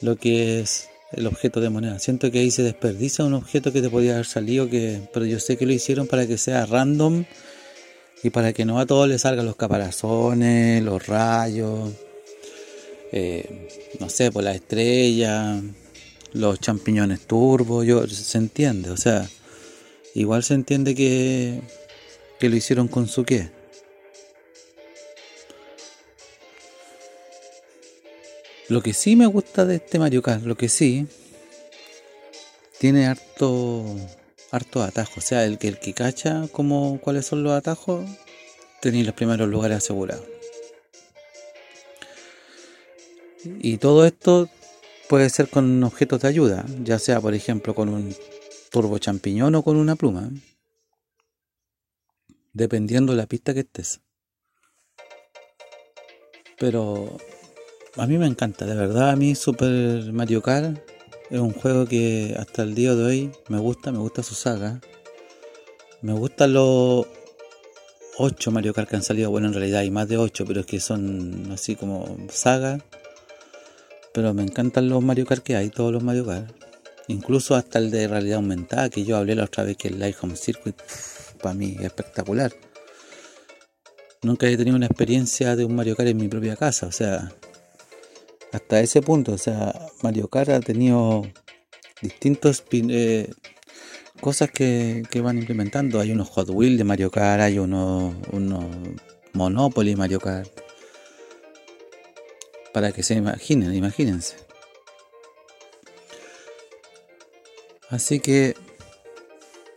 lo 0.00 0.16
que 0.16 0.60
es 0.60 0.88
el 1.12 1.26
objeto 1.26 1.60
de 1.60 1.70
moneda. 1.70 1.98
Siento 1.98 2.30
que 2.30 2.40
ahí 2.40 2.50
se 2.50 2.62
desperdicia 2.62 3.24
un 3.24 3.34
objeto 3.34 3.72
que 3.72 3.80
te 3.80 3.90
podía 3.90 4.14
haber 4.14 4.26
salido, 4.26 4.68
que, 4.68 5.00
pero 5.12 5.24
yo 5.24 5.38
sé 5.38 5.56
que 5.56 5.66
lo 5.66 5.72
hicieron 5.72 6.06
para 6.06 6.26
que 6.26 6.38
sea 6.38 6.66
random 6.66 7.24
y 8.22 8.30
para 8.30 8.52
que 8.52 8.64
no 8.64 8.78
a 8.78 8.86
todos 8.86 9.08
les 9.08 9.22
salgan 9.22 9.46
los 9.46 9.56
caparazones, 9.56 10.82
los 10.82 11.06
rayos, 11.06 11.92
eh, 13.12 13.68
no 14.00 14.08
sé, 14.08 14.30
por 14.32 14.42
la 14.42 14.54
estrella, 14.54 15.60
los 16.36 16.60
champiñones 16.60 17.26
turbo, 17.26 17.82
yo, 17.82 18.06
se 18.06 18.38
entiende, 18.38 18.90
o 18.90 18.96
sea, 18.96 19.28
igual 20.14 20.42
se 20.42 20.54
entiende 20.54 20.94
que, 20.94 21.60
que 22.38 22.48
lo 22.48 22.56
hicieron 22.56 22.88
con 22.88 23.08
su 23.08 23.24
qué. 23.24 23.50
Lo 28.68 28.82
que 28.82 28.92
sí 28.92 29.14
me 29.14 29.26
gusta 29.26 29.64
de 29.64 29.76
este 29.76 29.98
Mario 29.98 30.22
Kart, 30.22 30.42
lo 30.42 30.56
que 30.56 30.68
sí, 30.68 31.06
tiene 32.78 33.06
harto, 33.06 33.84
harto 34.50 34.82
atajos. 34.82 35.18
O 35.18 35.20
sea, 35.20 35.44
el 35.44 35.58
que, 35.58 35.68
el 35.68 35.78
que 35.78 35.94
cacha 35.94 36.48
como 36.50 37.00
cuáles 37.00 37.26
son 37.26 37.44
los 37.44 37.52
atajos, 37.52 38.04
tiene 38.80 39.04
los 39.04 39.14
primeros 39.14 39.48
lugares 39.48 39.78
asegurados. 39.78 40.24
Y 43.44 43.78
todo 43.78 44.04
esto 44.04 44.48
puede 45.08 45.30
ser 45.30 45.48
con 45.48 45.82
objetos 45.84 46.20
de 46.20 46.28
ayuda, 46.28 46.64
ya 46.82 46.98
sea 46.98 47.20
por 47.20 47.34
ejemplo 47.34 47.74
con 47.74 47.88
un 47.88 48.14
turbo 48.70 48.98
champiñón 48.98 49.54
o 49.54 49.62
con 49.62 49.76
una 49.76 49.96
pluma, 49.96 50.30
dependiendo 52.52 53.12
de 53.12 53.18
la 53.18 53.26
pista 53.26 53.54
que 53.54 53.60
estés. 53.60 54.00
Pero 56.58 57.16
a 57.96 58.06
mí 58.06 58.18
me 58.18 58.26
encanta, 58.26 58.66
de 58.66 58.74
verdad, 58.74 59.10
a 59.10 59.16
mí 59.16 59.34
Super 59.34 60.12
Mario 60.12 60.42
Kart 60.42 60.78
es 61.30 61.40
un 61.40 61.52
juego 61.52 61.86
que 61.86 62.34
hasta 62.38 62.62
el 62.62 62.74
día 62.74 62.94
de 62.94 63.04
hoy 63.04 63.32
me 63.48 63.58
gusta, 63.58 63.92
me 63.92 63.98
gusta 63.98 64.22
su 64.22 64.34
saga. 64.34 64.80
Me 66.02 66.12
gustan 66.12 66.52
los 66.52 67.06
8 68.18 68.50
Mario 68.50 68.72
Kart 68.72 68.88
que 68.88 68.96
han 68.96 69.02
salido, 69.02 69.30
bueno 69.30 69.48
en 69.48 69.54
realidad 69.54 69.80
hay 69.80 69.90
más 69.90 70.08
de 70.08 70.18
8, 70.18 70.44
pero 70.46 70.60
es 70.60 70.66
que 70.66 70.80
son 70.80 71.50
así 71.52 71.76
como 71.76 72.16
saga. 72.30 72.78
Pero 74.16 74.32
me 74.32 74.42
encantan 74.42 74.88
los 74.88 75.04
Mario 75.04 75.26
Kart 75.26 75.42
que 75.42 75.56
hay, 75.56 75.68
todos 75.68 75.92
los 75.92 76.02
Mario 76.02 76.24
Kart. 76.24 76.50
Incluso 77.08 77.54
hasta 77.54 77.78
el 77.78 77.90
de 77.90 78.08
realidad 78.08 78.36
aumentada, 78.36 78.88
que 78.88 79.04
yo 79.04 79.18
hablé 79.18 79.34
la 79.34 79.44
otra 79.44 79.62
vez 79.62 79.76
que 79.76 79.88
el 79.88 79.98
Light 79.98 80.16
Home 80.22 80.36
Circuit, 80.36 80.74
para 81.42 81.54
mí 81.54 81.76
es 81.78 81.84
espectacular. 81.84 82.50
Nunca 84.22 84.48
he 84.48 84.56
tenido 84.56 84.74
una 84.74 84.86
experiencia 84.86 85.54
de 85.54 85.66
un 85.66 85.76
Mario 85.76 85.96
Kart 85.96 86.08
en 86.08 86.16
mi 86.16 86.28
propia 86.28 86.56
casa, 86.56 86.86
o 86.86 86.92
sea, 86.92 87.30
hasta 88.52 88.80
ese 88.80 89.02
punto. 89.02 89.34
O 89.34 89.38
sea, 89.38 89.78
Mario 90.02 90.28
Kart 90.28 90.48
ha 90.48 90.60
tenido 90.60 91.20
distintos 92.00 92.64
eh, 92.72 93.30
cosas 94.22 94.50
que, 94.50 95.06
van 95.22 95.36
implementando. 95.36 96.00
Hay 96.00 96.10
unos 96.10 96.30
Hot 96.30 96.48
Wheels 96.48 96.78
de 96.78 96.84
Mario 96.84 97.10
Kart, 97.10 97.42
hay 97.42 97.58
unos, 97.58 98.14
unos 98.32 98.64
Monopoly 99.34 99.94
Mario 99.94 100.20
Kart. 100.20 100.65
Para 102.76 102.92
que 102.92 103.02
se 103.02 103.14
imaginen, 103.14 103.74
imagínense. 103.74 104.36
Así 107.88 108.20
que 108.20 108.54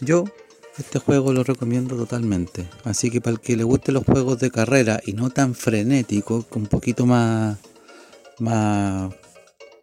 yo 0.01 0.25
este 0.77 0.99
juego 0.99 1.31
lo 1.31 1.45
recomiendo 1.45 1.95
totalmente. 1.95 2.67
Así 2.83 3.09
que 3.09 3.21
para 3.21 3.35
el 3.35 3.39
que 3.39 3.55
le 3.55 3.63
guste 3.63 3.93
los 3.93 4.03
juegos 4.03 4.39
de 4.39 4.51
carrera 4.51 4.99
y 5.05 5.13
no 5.13 5.29
tan 5.29 5.55
frenético, 5.55 6.45
un 6.53 6.67
poquito 6.67 7.05
más 7.05 7.57
más, 8.39 9.13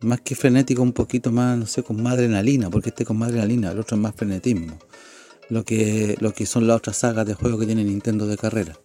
más 0.00 0.20
que 0.20 0.34
frenético, 0.34 0.82
un 0.82 0.92
poquito 0.92 1.32
más, 1.32 1.56
no 1.56 1.64
sé, 1.64 1.82
con 1.82 2.02
más 2.02 2.12
adrenalina, 2.18 2.68
porque 2.68 2.90
este 2.90 3.06
con 3.06 3.16
más 3.16 3.30
adrenalina, 3.30 3.72
el 3.72 3.78
otro 3.78 3.96
es 3.96 4.02
más 4.02 4.14
frenetismo. 4.14 4.78
Lo 5.48 5.64
que, 5.64 6.18
lo 6.20 6.34
que 6.34 6.44
son 6.44 6.66
las 6.66 6.76
otras 6.76 6.98
sagas 6.98 7.24
de 7.24 7.32
juegos 7.32 7.60
que 7.60 7.66
tiene 7.66 7.82
Nintendo 7.82 8.26
de 8.26 8.36
carrera. 8.36 8.78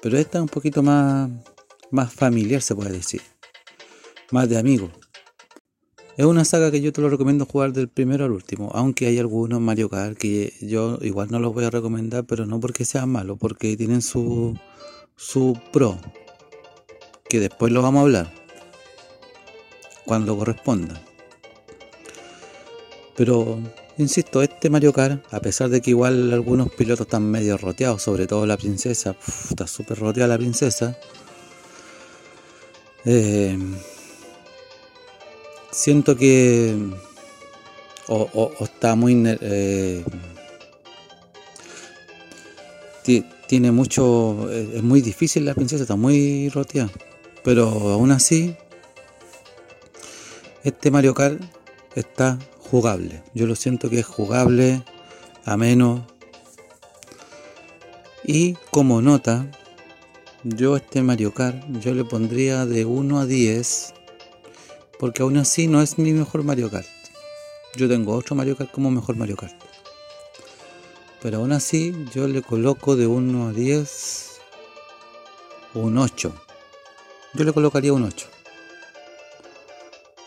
Pero 0.00 0.16
esta 0.16 0.38
es 0.38 0.42
un 0.42 0.48
poquito 0.48 0.84
más, 0.84 1.28
más 1.90 2.12
familiar, 2.12 2.62
se 2.62 2.76
puede 2.76 2.92
decir. 2.92 3.31
Más 4.32 4.48
de 4.48 4.58
amigos. 4.58 4.90
Es 6.16 6.26
una 6.26 6.44
saga 6.44 6.70
que 6.70 6.80
yo 6.80 6.92
te 6.92 7.00
lo 7.00 7.08
recomiendo 7.08 7.46
jugar 7.46 7.72
del 7.72 7.88
primero 7.88 8.24
al 8.24 8.32
último, 8.32 8.72
aunque 8.74 9.06
hay 9.06 9.18
algunos 9.18 9.60
Mario 9.60 9.88
Kart 9.88 10.18
que 10.18 10.52
yo 10.60 10.98
igual 11.00 11.28
no 11.30 11.38
los 11.38 11.54
voy 11.54 11.64
a 11.64 11.70
recomendar, 11.70 12.24
pero 12.24 12.44
no 12.44 12.58
porque 12.58 12.84
sean 12.84 13.08
malos, 13.10 13.38
porque 13.38 13.76
tienen 13.76 14.02
su, 14.02 14.58
su 15.16 15.56
pro, 15.72 15.98
que 17.28 17.38
después 17.38 17.72
lo 17.72 17.80
vamos 17.80 18.00
a 18.00 18.02
hablar 18.02 18.32
cuando 20.04 20.36
corresponda. 20.36 21.00
Pero 23.16 23.58
Insisto, 23.98 24.42
este 24.42 24.70
Mario 24.70 24.92
Kart, 24.92 25.22
a 25.32 25.40
pesar 25.40 25.68
de 25.68 25.82
que 25.82 25.90
igual 25.90 26.32
algunos 26.32 26.72
pilotos 26.72 27.06
están 27.06 27.30
medio 27.30 27.58
roteados, 27.58 28.02
sobre 28.02 28.26
todo 28.26 28.46
la 28.46 28.56
princesa, 28.56 29.14
está 29.50 29.66
súper 29.66 29.98
roteada 29.98 30.28
la 30.28 30.38
princesa. 30.38 30.96
Eh, 33.04 33.58
siento 35.72 36.16
que 36.16 36.76
o, 38.08 38.52
está 38.60 38.94
muy 38.94 39.22
eh, 39.26 40.04
tiene 43.46 43.72
mucho 43.72 44.50
es 44.50 44.82
muy 44.82 45.00
difícil 45.00 45.44
la 45.44 45.54
princesa 45.54 45.82
está 45.82 45.96
muy 45.96 46.48
roteada 46.50 46.90
pero 47.42 47.68
aún 47.68 48.12
así 48.12 48.56
este 50.64 50.92
Mario 50.92 51.12
Kart 51.14 51.42
está 51.96 52.38
jugable. 52.72 53.22
Yo 53.34 53.46
lo 53.46 53.56
siento 53.56 53.90
que 53.90 53.98
es 53.98 54.06
jugable, 54.06 54.82
ameno. 55.44 56.06
Y 58.24 58.54
como 58.70 59.02
nota, 59.02 59.50
yo 60.44 60.76
este 60.76 61.02
Mario 61.02 61.34
Kart, 61.34 61.60
yo 61.80 61.94
le 61.94 62.04
pondría 62.04 62.64
de 62.64 62.84
1 62.84 63.18
a 63.18 63.26
10, 63.26 63.94
porque 65.02 65.22
aún 65.22 65.36
así 65.36 65.66
no 65.66 65.82
es 65.82 65.98
mi 65.98 66.12
mejor 66.12 66.44
Mario 66.44 66.70
Kart. 66.70 66.86
Yo 67.74 67.88
tengo 67.88 68.14
otro 68.14 68.36
Mario 68.36 68.56
Kart 68.56 68.70
como 68.70 68.88
mejor 68.88 69.16
Mario 69.16 69.36
Kart. 69.36 69.60
Pero 71.20 71.38
aún 71.38 71.50
así 71.50 71.92
yo 72.14 72.28
le 72.28 72.40
coloco 72.40 72.94
de 72.94 73.08
1 73.08 73.48
a 73.48 73.52
10 73.52 74.30
un 75.74 75.98
8. 75.98 76.32
Yo 77.34 77.44
le 77.44 77.52
colocaría 77.52 77.92
un 77.92 78.04
8 78.04 78.28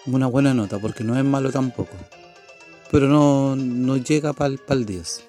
una 0.07 0.27
buena 0.27 0.53
nota, 0.53 0.77
porque 0.77 1.05
no 1.05 1.17
es 1.17 1.23
malo 1.23 1.53
tampoco. 1.53 1.95
Pero 2.91 3.07
no, 3.07 3.55
no 3.55 3.95
llega 3.95 4.33
para 4.33 4.53
el 4.67 4.85
10. 4.85 5.23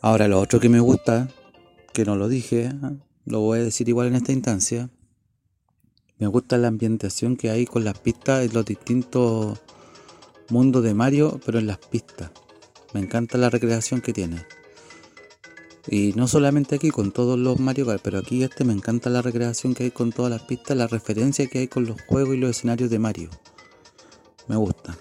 Ahora, 0.00 0.26
lo 0.26 0.40
otro 0.40 0.58
que 0.58 0.70
me 0.70 0.80
gusta, 0.80 1.28
que 1.92 2.06
no 2.06 2.16
lo 2.16 2.28
dije, 2.28 2.72
lo 3.26 3.40
voy 3.40 3.58
a 3.58 3.64
decir 3.64 3.90
igual 3.90 4.06
en 4.06 4.14
esta 4.14 4.32
instancia. 4.32 4.88
Me 6.18 6.26
gusta 6.26 6.58
la 6.58 6.68
ambientación 6.68 7.36
que 7.36 7.50
hay 7.50 7.64
con 7.64 7.84
las 7.84 7.98
pistas 7.98 8.44
en 8.44 8.52
los 8.52 8.64
distintos 8.64 9.60
mundos 10.48 10.82
de 10.82 10.92
Mario, 10.92 11.40
pero 11.46 11.60
en 11.60 11.68
las 11.68 11.78
pistas. 11.78 12.30
Me 12.92 13.00
encanta 13.00 13.38
la 13.38 13.50
recreación 13.50 14.00
que 14.00 14.12
tiene. 14.12 14.44
Y 15.86 16.12
no 16.16 16.26
solamente 16.26 16.74
aquí 16.74 16.90
con 16.90 17.12
todos 17.12 17.38
los 17.38 17.60
Mario 17.60 17.86
Kart, 17.86 18.02
pero 18.02 18.18
aquí 18.18 18.42
este 18.42 18.64
me 18.64 18.72
encanta 18.72 19.10
la 19.10 19.22
recreación 19.22 19.74
que 19.74 19.84
hay 19.84 19.90
con 19.90 20.12
todas 20.12 20.30
las 20.30 20.42
pistas, 20.42 20.76
la 20.76 20.86
referencia 20.86 21.46
que 21.46 21.60
hay 21.60 21.68
con 21.68 21.86
los 21.86 22.00
juegos 22.02 22.34
y 22.34 22.38
los 22.38 22.50
escenarios 22.50 22.90
de 22.90 22.98
Mario. 22.98 23.30
Me 24.48 24.56
gusta. 24.56 24.98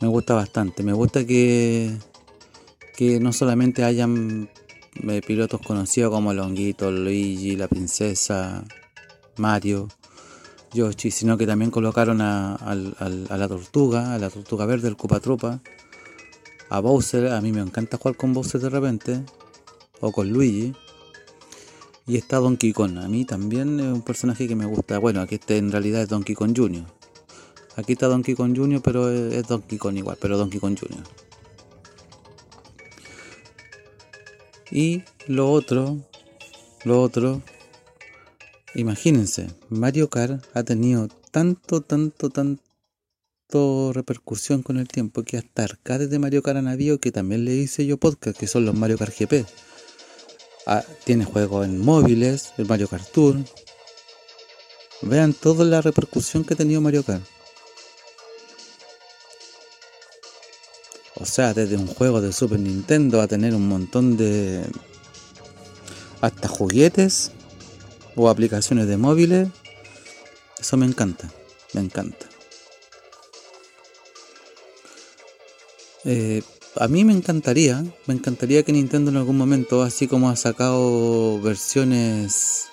Me 0.00 0.08
gusta 0.08 0.34
bastante. 0.34 0.82
Me 0.82 0.92
gusta 0.92 1.26
que, 1.26 1.96
que 2.96 3.18
no 3.18 3.32
solamente 3.32 3.82
hayan 3.82 4.48
eh, 5.08 5.20
pilotos 5.26 5.60
conocidos 5.60 6.12
como 6.12 6.32
Longuito, 6.32 6.90
Luigi, 6.90 7.56
la 7.56 7.68
princesa, 7.68 8.64
Mario, 9.36 9.88
Yoshi, 10.72 11.10
sino 11.10 11.36
que 11.36 11.46
también 11.46 11.70
colocaron 11.70 12.20
a, 12.20 12.54
a 12.54 12.74
la 12.74 13.48
tortuga, 13.48 14.14
a 14.14 14.18
la 14.18 14.30
tortuga 14.30 14.66
verde, 14.66 14.88
el 14.88 14.96
Tropa 14.96 15.60
a 16.68 16.80
Bowser, 16.80 17.28
a 17.32 17.40
mí 17.40 17.52
me 17.52 17.60
encanta 17.60 17.96
jugar 17.96 18.16
con 18.16 18.32
Bowser 18.32 18.60
de 18.60 18.70
repente, 18.70 19.22
o 20.00 20.12
con 20.12 20.30
Luigi. 20.30 20.74
Y 22.08 22.16
está 22.16 22.36
Donkey 22.38 22.72
Kong, 22.72 22.98
a 22.98 23.08
mí 23.08 23.24
también 23.24 23.80
es 23.80 23.86
un 23.86 24.02
personaje 24.02 24.46
que 24.46 24.54
me 24.54 24.66
gusta. 24.66 24.98
Bueno, 24.98 25.20
aquí 25.20 25.36
este 25.36 25.58
en 25.58 25.72
realidad 25.72 26.02
es 26.02 26.08
Donkey 26.08 26.36
Kong 26.36 26.54
Jr. 26.56 26.84
Aquí 27.76 27.92
está 27.92 28.06
Donkey 28.06 28.34
Kong 28.34 28.56
Jr., 28.56 28.80
pero 28.80 29.10
es 29.10 29.46
Donkey 29.48 29.76
Kong 29.76 29.96
igual, 29.96 30.16
pero 30.20 30.38
Donkey 30.38 30.60
Kong 30.60 30.78
Jr. 30.78 31.25
Y 34.76 35.04
lo 35.26 35.50
otro, 35.50 35.96
lo 36.84 37.00
otro, 37.00 37.40
imagínense, 38.74 39.46
Mario 39.70 40.10
Kart 40.10 40.44
ha 40.52 40.64
tenido 40.64 41.08
tanto, 41.30 41.80
tanto, 41.80 42.28
tanto 42.28 43.94
repercusión 43.94 44.62
con 44.62 44.76
el 44.76 44.86
tiempo 44.86 45.22
que 45.22 45.38
hasta 45.38 45.64
arcades 45.64 46.10
de 46.10 46.18
Mario 46.18 46.42
Kart 46.42 46.58
han 46.58 46.98
que 46.98 47.10
también 47.10 47.46
le 47.46 47.54
hice 47.54 47.86
yo 47.86 47.96
podcast, 47.96 48.38
que 48.38 48.46
son 48.46 48.66
los 48.66 48.74
Mario 48.74 48.98
Kart 48.98 49.18
GP. 49.18 49.46
Ah, 50.66 50.84
tiene 51.04 51.24
juegos 51.24 51.64
en 51.64 51.80
móviles, 51.80 52.52
el 52.58 52.66
Mario 52.66 52.88
Kart 52.88 53.10
Tour. 53.10 53.36
Vean 55.00 55.32
toda 55.32 55.64
la 55.64 55.80
repercusión 55.80 56.44
que 56.44 56.52
ha 56.52 56.56
tenido 56.58 56.82
Mario 56.82 57.02
Kart. 57.02 57.24
O 61.18 61.24
sea, 61.24 61.54
desde 61.54 61.76
un 61.76 61.86
juego 61.86 62.20
de 62.20 62.32
Super 62.32 62.60
Nintendo 62.60 63.20
a 63.20 63.26
tener 63.26 63.54
un 63.54 63.68
montón 63.68 64.16
de... 64.16 64.64
hasta 66.20 66.48
juguetes 66.48 67.32
o 68.14 68.28
aplicaciones 68.28 68.86
de 68.86 68.96
móviles. 68.96 69.48
Eso 70.58 70.76
me 70.76 70.86
encanta, 70.86 71.30
me 71.72 71.80
encanta. 71.80 72.26
Eh, 76.04 76.42
a 76.76 76.88
mí 76.88 77.04
me 77.04 77.12
encantaría, 77.12 77.84
me 78.06 78.14
encantaría 78.14 78.62
que 78.62 78.72
Nintendo 78.72 79.10
en 79.10 79.16
algún 79.16 79.36
momento, 79.36 79.82
así 79.82 80.06
como 80.06 80.28
ha 80.28 80.36
sacado 80.36 81.40
versiones, 81.40 82.66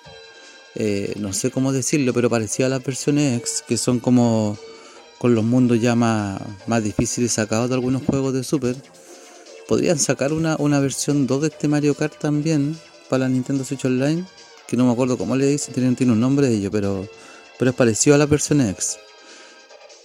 eh, 0.74 1.14
no 1.16 1.32
sé 1.32 1.50
cómo 1.50 1.72
decirlo, 1.72 2.12
pero 2.12 2.28
parecía 2.28 2.66
a 2.66 2.68
las 2.68 2.84
versiones 2.84 3.38
X, 3.38 3.64
que 3.66 3.78
son 3.78 4.00
como 4.00 4.58
con 5.18 5.34
los 5.34 5.44
mundos 5.44 5.80
ya 5.80 5.94
más, 5.94 6.40
más 6.66 6.82
difíciles 6.82 7.32
sacados 7.32 7.68
de 7.68 7.74
algunos 7.74 8.02
juegos 8.04 8.34
de 8.34 8.44
Super, 8.44 8.76
podrían 9.68 9.98
sacar 9.98 10.32
una, 10.32 10.56
una 10.58 10.80
versión 10.80 11.26
2 11.26 11.42
de 11.42 11.48
este 11.48 11.68
Mario 11.68 11.94
Kart 11.94 12.18
también 12.18 12.78
para 13.08 13.24
la 13.24 13.28
Nintendo 13.28 13.64
Switch 13.64 13.84
Online, 13.84 14.24
que 14.66 14.76
no 14.76 14.86
me 14.86 14.92
acuerdo 14.92 15.18
cómo 15.18 15.36
le 15.36 15.46
dicen, 15.46 15.74
tiene, 15.74 16.12
un 16.12 16.20
nombre 16.20 16.48
de 16.48 16.56
ello, 16.56 16.70
pero, 16.70 17.08
pero 17.58 17.70
es 17.70 17.76
parecido 17.76 18.16
a 18.16 18.18
la 18.18 18.26
versión 18.26 18.60
X. 18.60 18.98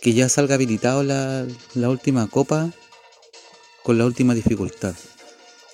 Que 0.02 0.14
ya 0.14 0.30
salga 0.30 0.56
habilitado 0.56 1.04
la, 1.04 1.46
la 1.74 1.90
última 1.90 2.28
copa 2.28 2.72
con 3.84 3.98
la 3.98 4.06
última 4.06 4.34
dificultad. 4.34 4.96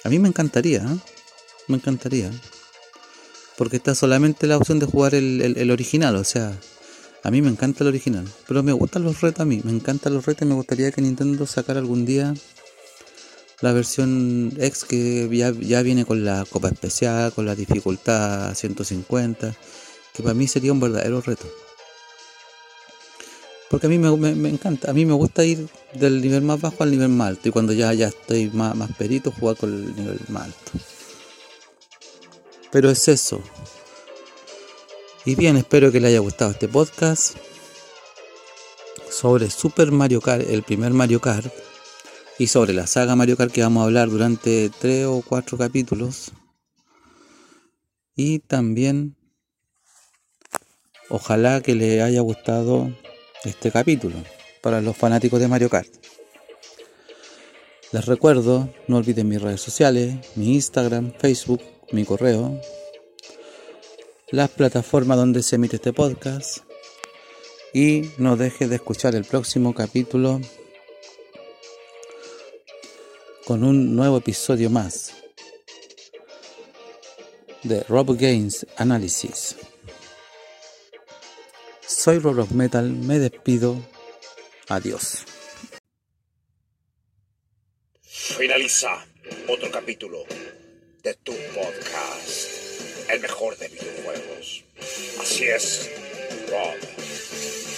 A 0.04 0.10
mí 0.10 0.20
me 0.20 0.28
encantaría, 0.28 0.80
¿eh? 0.80 0.98
me 1.68 1.78
encantaría. 1.78 2.32
Porque 3.58 3.78
está 3.78 3.96
solamente 3.96 4.48
la 4.48 4.58
opción 4.58 4.80
de 4.80 4.86
jugar 4.86 5.16
el, 5.16 5.72
original, 5.72 6.16
o 6.16 6.24
sea, 6.24 6.58
a 7.26 7.32
mí 7.32 7.42
me 7.42 7.50
encanta 7.50 7.84
el 7.84 7.88
original. 7.88 8.28
Pero 8.48 8.62
me 8.62 8.72
gustan 8.72 9.04
los 9.04 9.20
retos 9.20 9.42
a 9.42 9.46
mí, 9.46 9.60
me 9.64 9.72
encantan 9.72 10.14
los 10.14 10.28
retos 10.28 10.44
y 10.44 10.50
me 10.50 10.54
gustaría 10.54 10.92
que 10.92 11.02
Nintendo 11.02 11.48
sacara 11.48 11.80
algún 11.80 12.06
día 12.06 12.36
la 13.62 13.74
versión 13.74 14.54
X 14.60 14.84
que 14.84 15.28
ya, 15.32 15.52
ya 15.52 15.82
viene 15.82 16.06
con 16.06 16.24
la 16.24 16.46
copa 16.48 16.68
especial, 16.68 17.34
con 17.34 17.48
la 17.48 17.56
dificultad 17.56 18.54
150, 18.54 19.56
que 20.14 20.22
para 20.22 20.36
mí 20.36 20.48
sería 20.48 20.72
un 20.72 20.80
verdadero 20.80 21.20
reto. 21.20 21.48
Porque 23.72 23.88
a 23.88 23.90
mí 23.90 23.98
me, 23.98 24.50
encanta, 24.50 24.92
a 24.92 24.94
mí 24.94 25.08
me 25.08 25.14
gusta 25.14 25.44
ir 25.44 25.68
del 25.96 26.22
nivel 26.22 26.44
más 26.44 26.62
bajo 26.62 26.84
al 26.84 26.92
nivel 26.92 27.10
más 27.10 27.30
alto. 27.30 27.50
Y 27.50 27.52
cuando 27.52 27.74
ya, 27.74 27.92
ya 27.94 28.10
estoy 28.10 28.52
más, 28.52 28.76
más 28.76 28.92
perito, 28.96 29.32
jugar 29.32 29.58
con 29.58 29.74
el 29.74 29.96
nivel 29.96 30.20
más 30.28 30.44
alto. 30.44 30.72
Pero 32.72 32.92
es 32.92 33.08
eso. 33.08 33.42
Y 35.28 35.34
bien, 35.34 35.58
espero 35.58 35.92
que 35.92 36.00
les 36.00 36.10
haya 36.10 36.20
gustado 36.20 36.52
este 36.52 36.68
podcast 36.68 37.36
sobre 39.10 39.50
Super 39.50 39.92
Mario 39.92 40.22
Kart, 40.22 40.48
el 40.48 40.62
primer 40.62 40.94
Mario 40.94 41.20
Kart, 41.20 41.52
y 42.38 42.46
sobre 42.46 42.74
la 42.74 42.86
saga 42.86 43.16
Mario 43.16 43.36
Kart 43.36 43.52
que 43.52 43.64
vamos 43.64 43.82
a 43.82 43.86
hablar 43.86 44.08
durante 44.12 44.70
tres 44.70 45.08
o 45.08 45.24
cuatro 45.28 45.58
capítulos. 45.58 46.32
Y 48.16 48.38
también, 48.38 49.16
ojalá 51.10 51.60
que 51.62 51.74
les 51.74 52.04
haya 52.04 52.22
gustado 52.22 52.96
este 53.46 53.72
capítulo 53.72 54.18
para 54.62 54.80
los 54.80 54.96
fanáticos 54.96 55.40
de 55.40 55.48
Mario 55.48 55.72
Kart. 55.72 55.90
Les 57.92 58.06
recuerdo, 58.06 58.70
no 58.88 58.98
olviden 58.98 59.28
mis 59.28 59.42
redes 59.42 59.62
sociales, 59.62 60.18
mi 60.36 60.54
Instagram, 60.54 61.14
Facebook, 61.18 61.64
mi 61.92 62.06
correo, 62.06 62.62
las 64.32 64.50
plataformas 64.50 65.18
donde 65.18 65.44
se 65.44 65.56
emite 65.56 65.76
este 65.76 65.94
podcast 65.94 66.60
y 67.74 68.10
no 68.18 68.36
dejes 68.36 68.70
de 68.70 68.78
escuchar 68.78 69.16
el 69.16 69.26
próximo 69.26 69.74
capítulo 69.74 70.42
con 73.46 73.64
un 73.64 73.96
nuevo 73.96 74.18
episodio 74.18 74.70
más 74.70 75.14
de 77.64 77.84
Rob 77.84 78.18
Games 78.18 78.66
Analysis. 78.78 79.56
Soy 81.86 82.20
Rock 82.20 82.52
Metal, 82.52 82.90
me 82.90 83.20
despido. 83.20 83.78
Adiós. 84.68 85.26
Finaliza 88.02 89.06
otro 89.48 89.70
capítulo 89.72 90.24
de 91.04 91.14
tu 91.16 91.34
podcast, 91.54 92.55
el 93.10 93.20
mejor 93.20 93.58
de 93.58 93.68
videojuegos. 93.68 94.64
Así 95.20 95.46
es, 95.46 95.90
Rob 96.50 96.76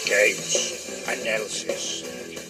Games 0.08 0.74
Analysis. 1.08 2.04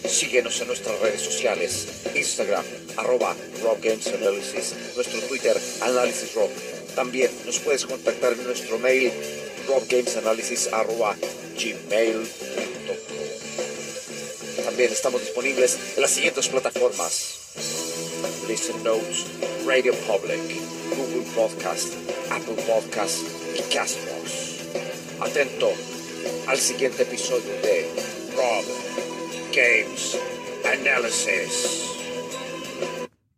Síguenos 0.06 0.60
en 0.60 0.68
nuestras 0.68 0.98
redes 1.00 1.20
sociales, 1.20 1.86
Instagram, 2.14 2.64
arroba 2.96 3.36
Rob 3.62 3.78
Games 3.82 4.06
Analysis, 4.08 4.74
nuestro 4.94 5.20
Twitter, 5.22 5.56
Análisis 5.82 6.34
Rob. 6.34 6.50
También 6.94 7.30
nos 7.44 7.58
puedes 7.60 7.84
contactar 7.84 8.32
en 8.32 8.44
nuestro 8.44 8.78
mail, 8.78 9.12
robgamesanalysis 9.66 10.68
arroba 10.72 11.16
gmail.com. 11.56 12.96
También 14.64 14.92
estamos 14.92 15.20
disponibles 15.20 15.78
en 15.96 16.02
las 16.02 16.10
siguientes 16.10 16.48
plataformas. 16.48 17.38
Listen 18.48 18.82
Notes, 18.82 19.26
Radio 19.66 19.92
Public, 20.06 20.40
Google 20.96 21.26
Podcast, 21.34 21.92
Apple 22.30 22.62
Podcast 22.66 23.22
y 23.54 23.62
Castbox. 23.74 24.58
Atento 25.20 25.70
al 26.46 26.58
siguiente 26.58 27.02
episodio 27.02 27.52
de 27.62 27.86
Rob 28.36 28.64
Games 29.52 30.18
Analysis. 30.64 31.97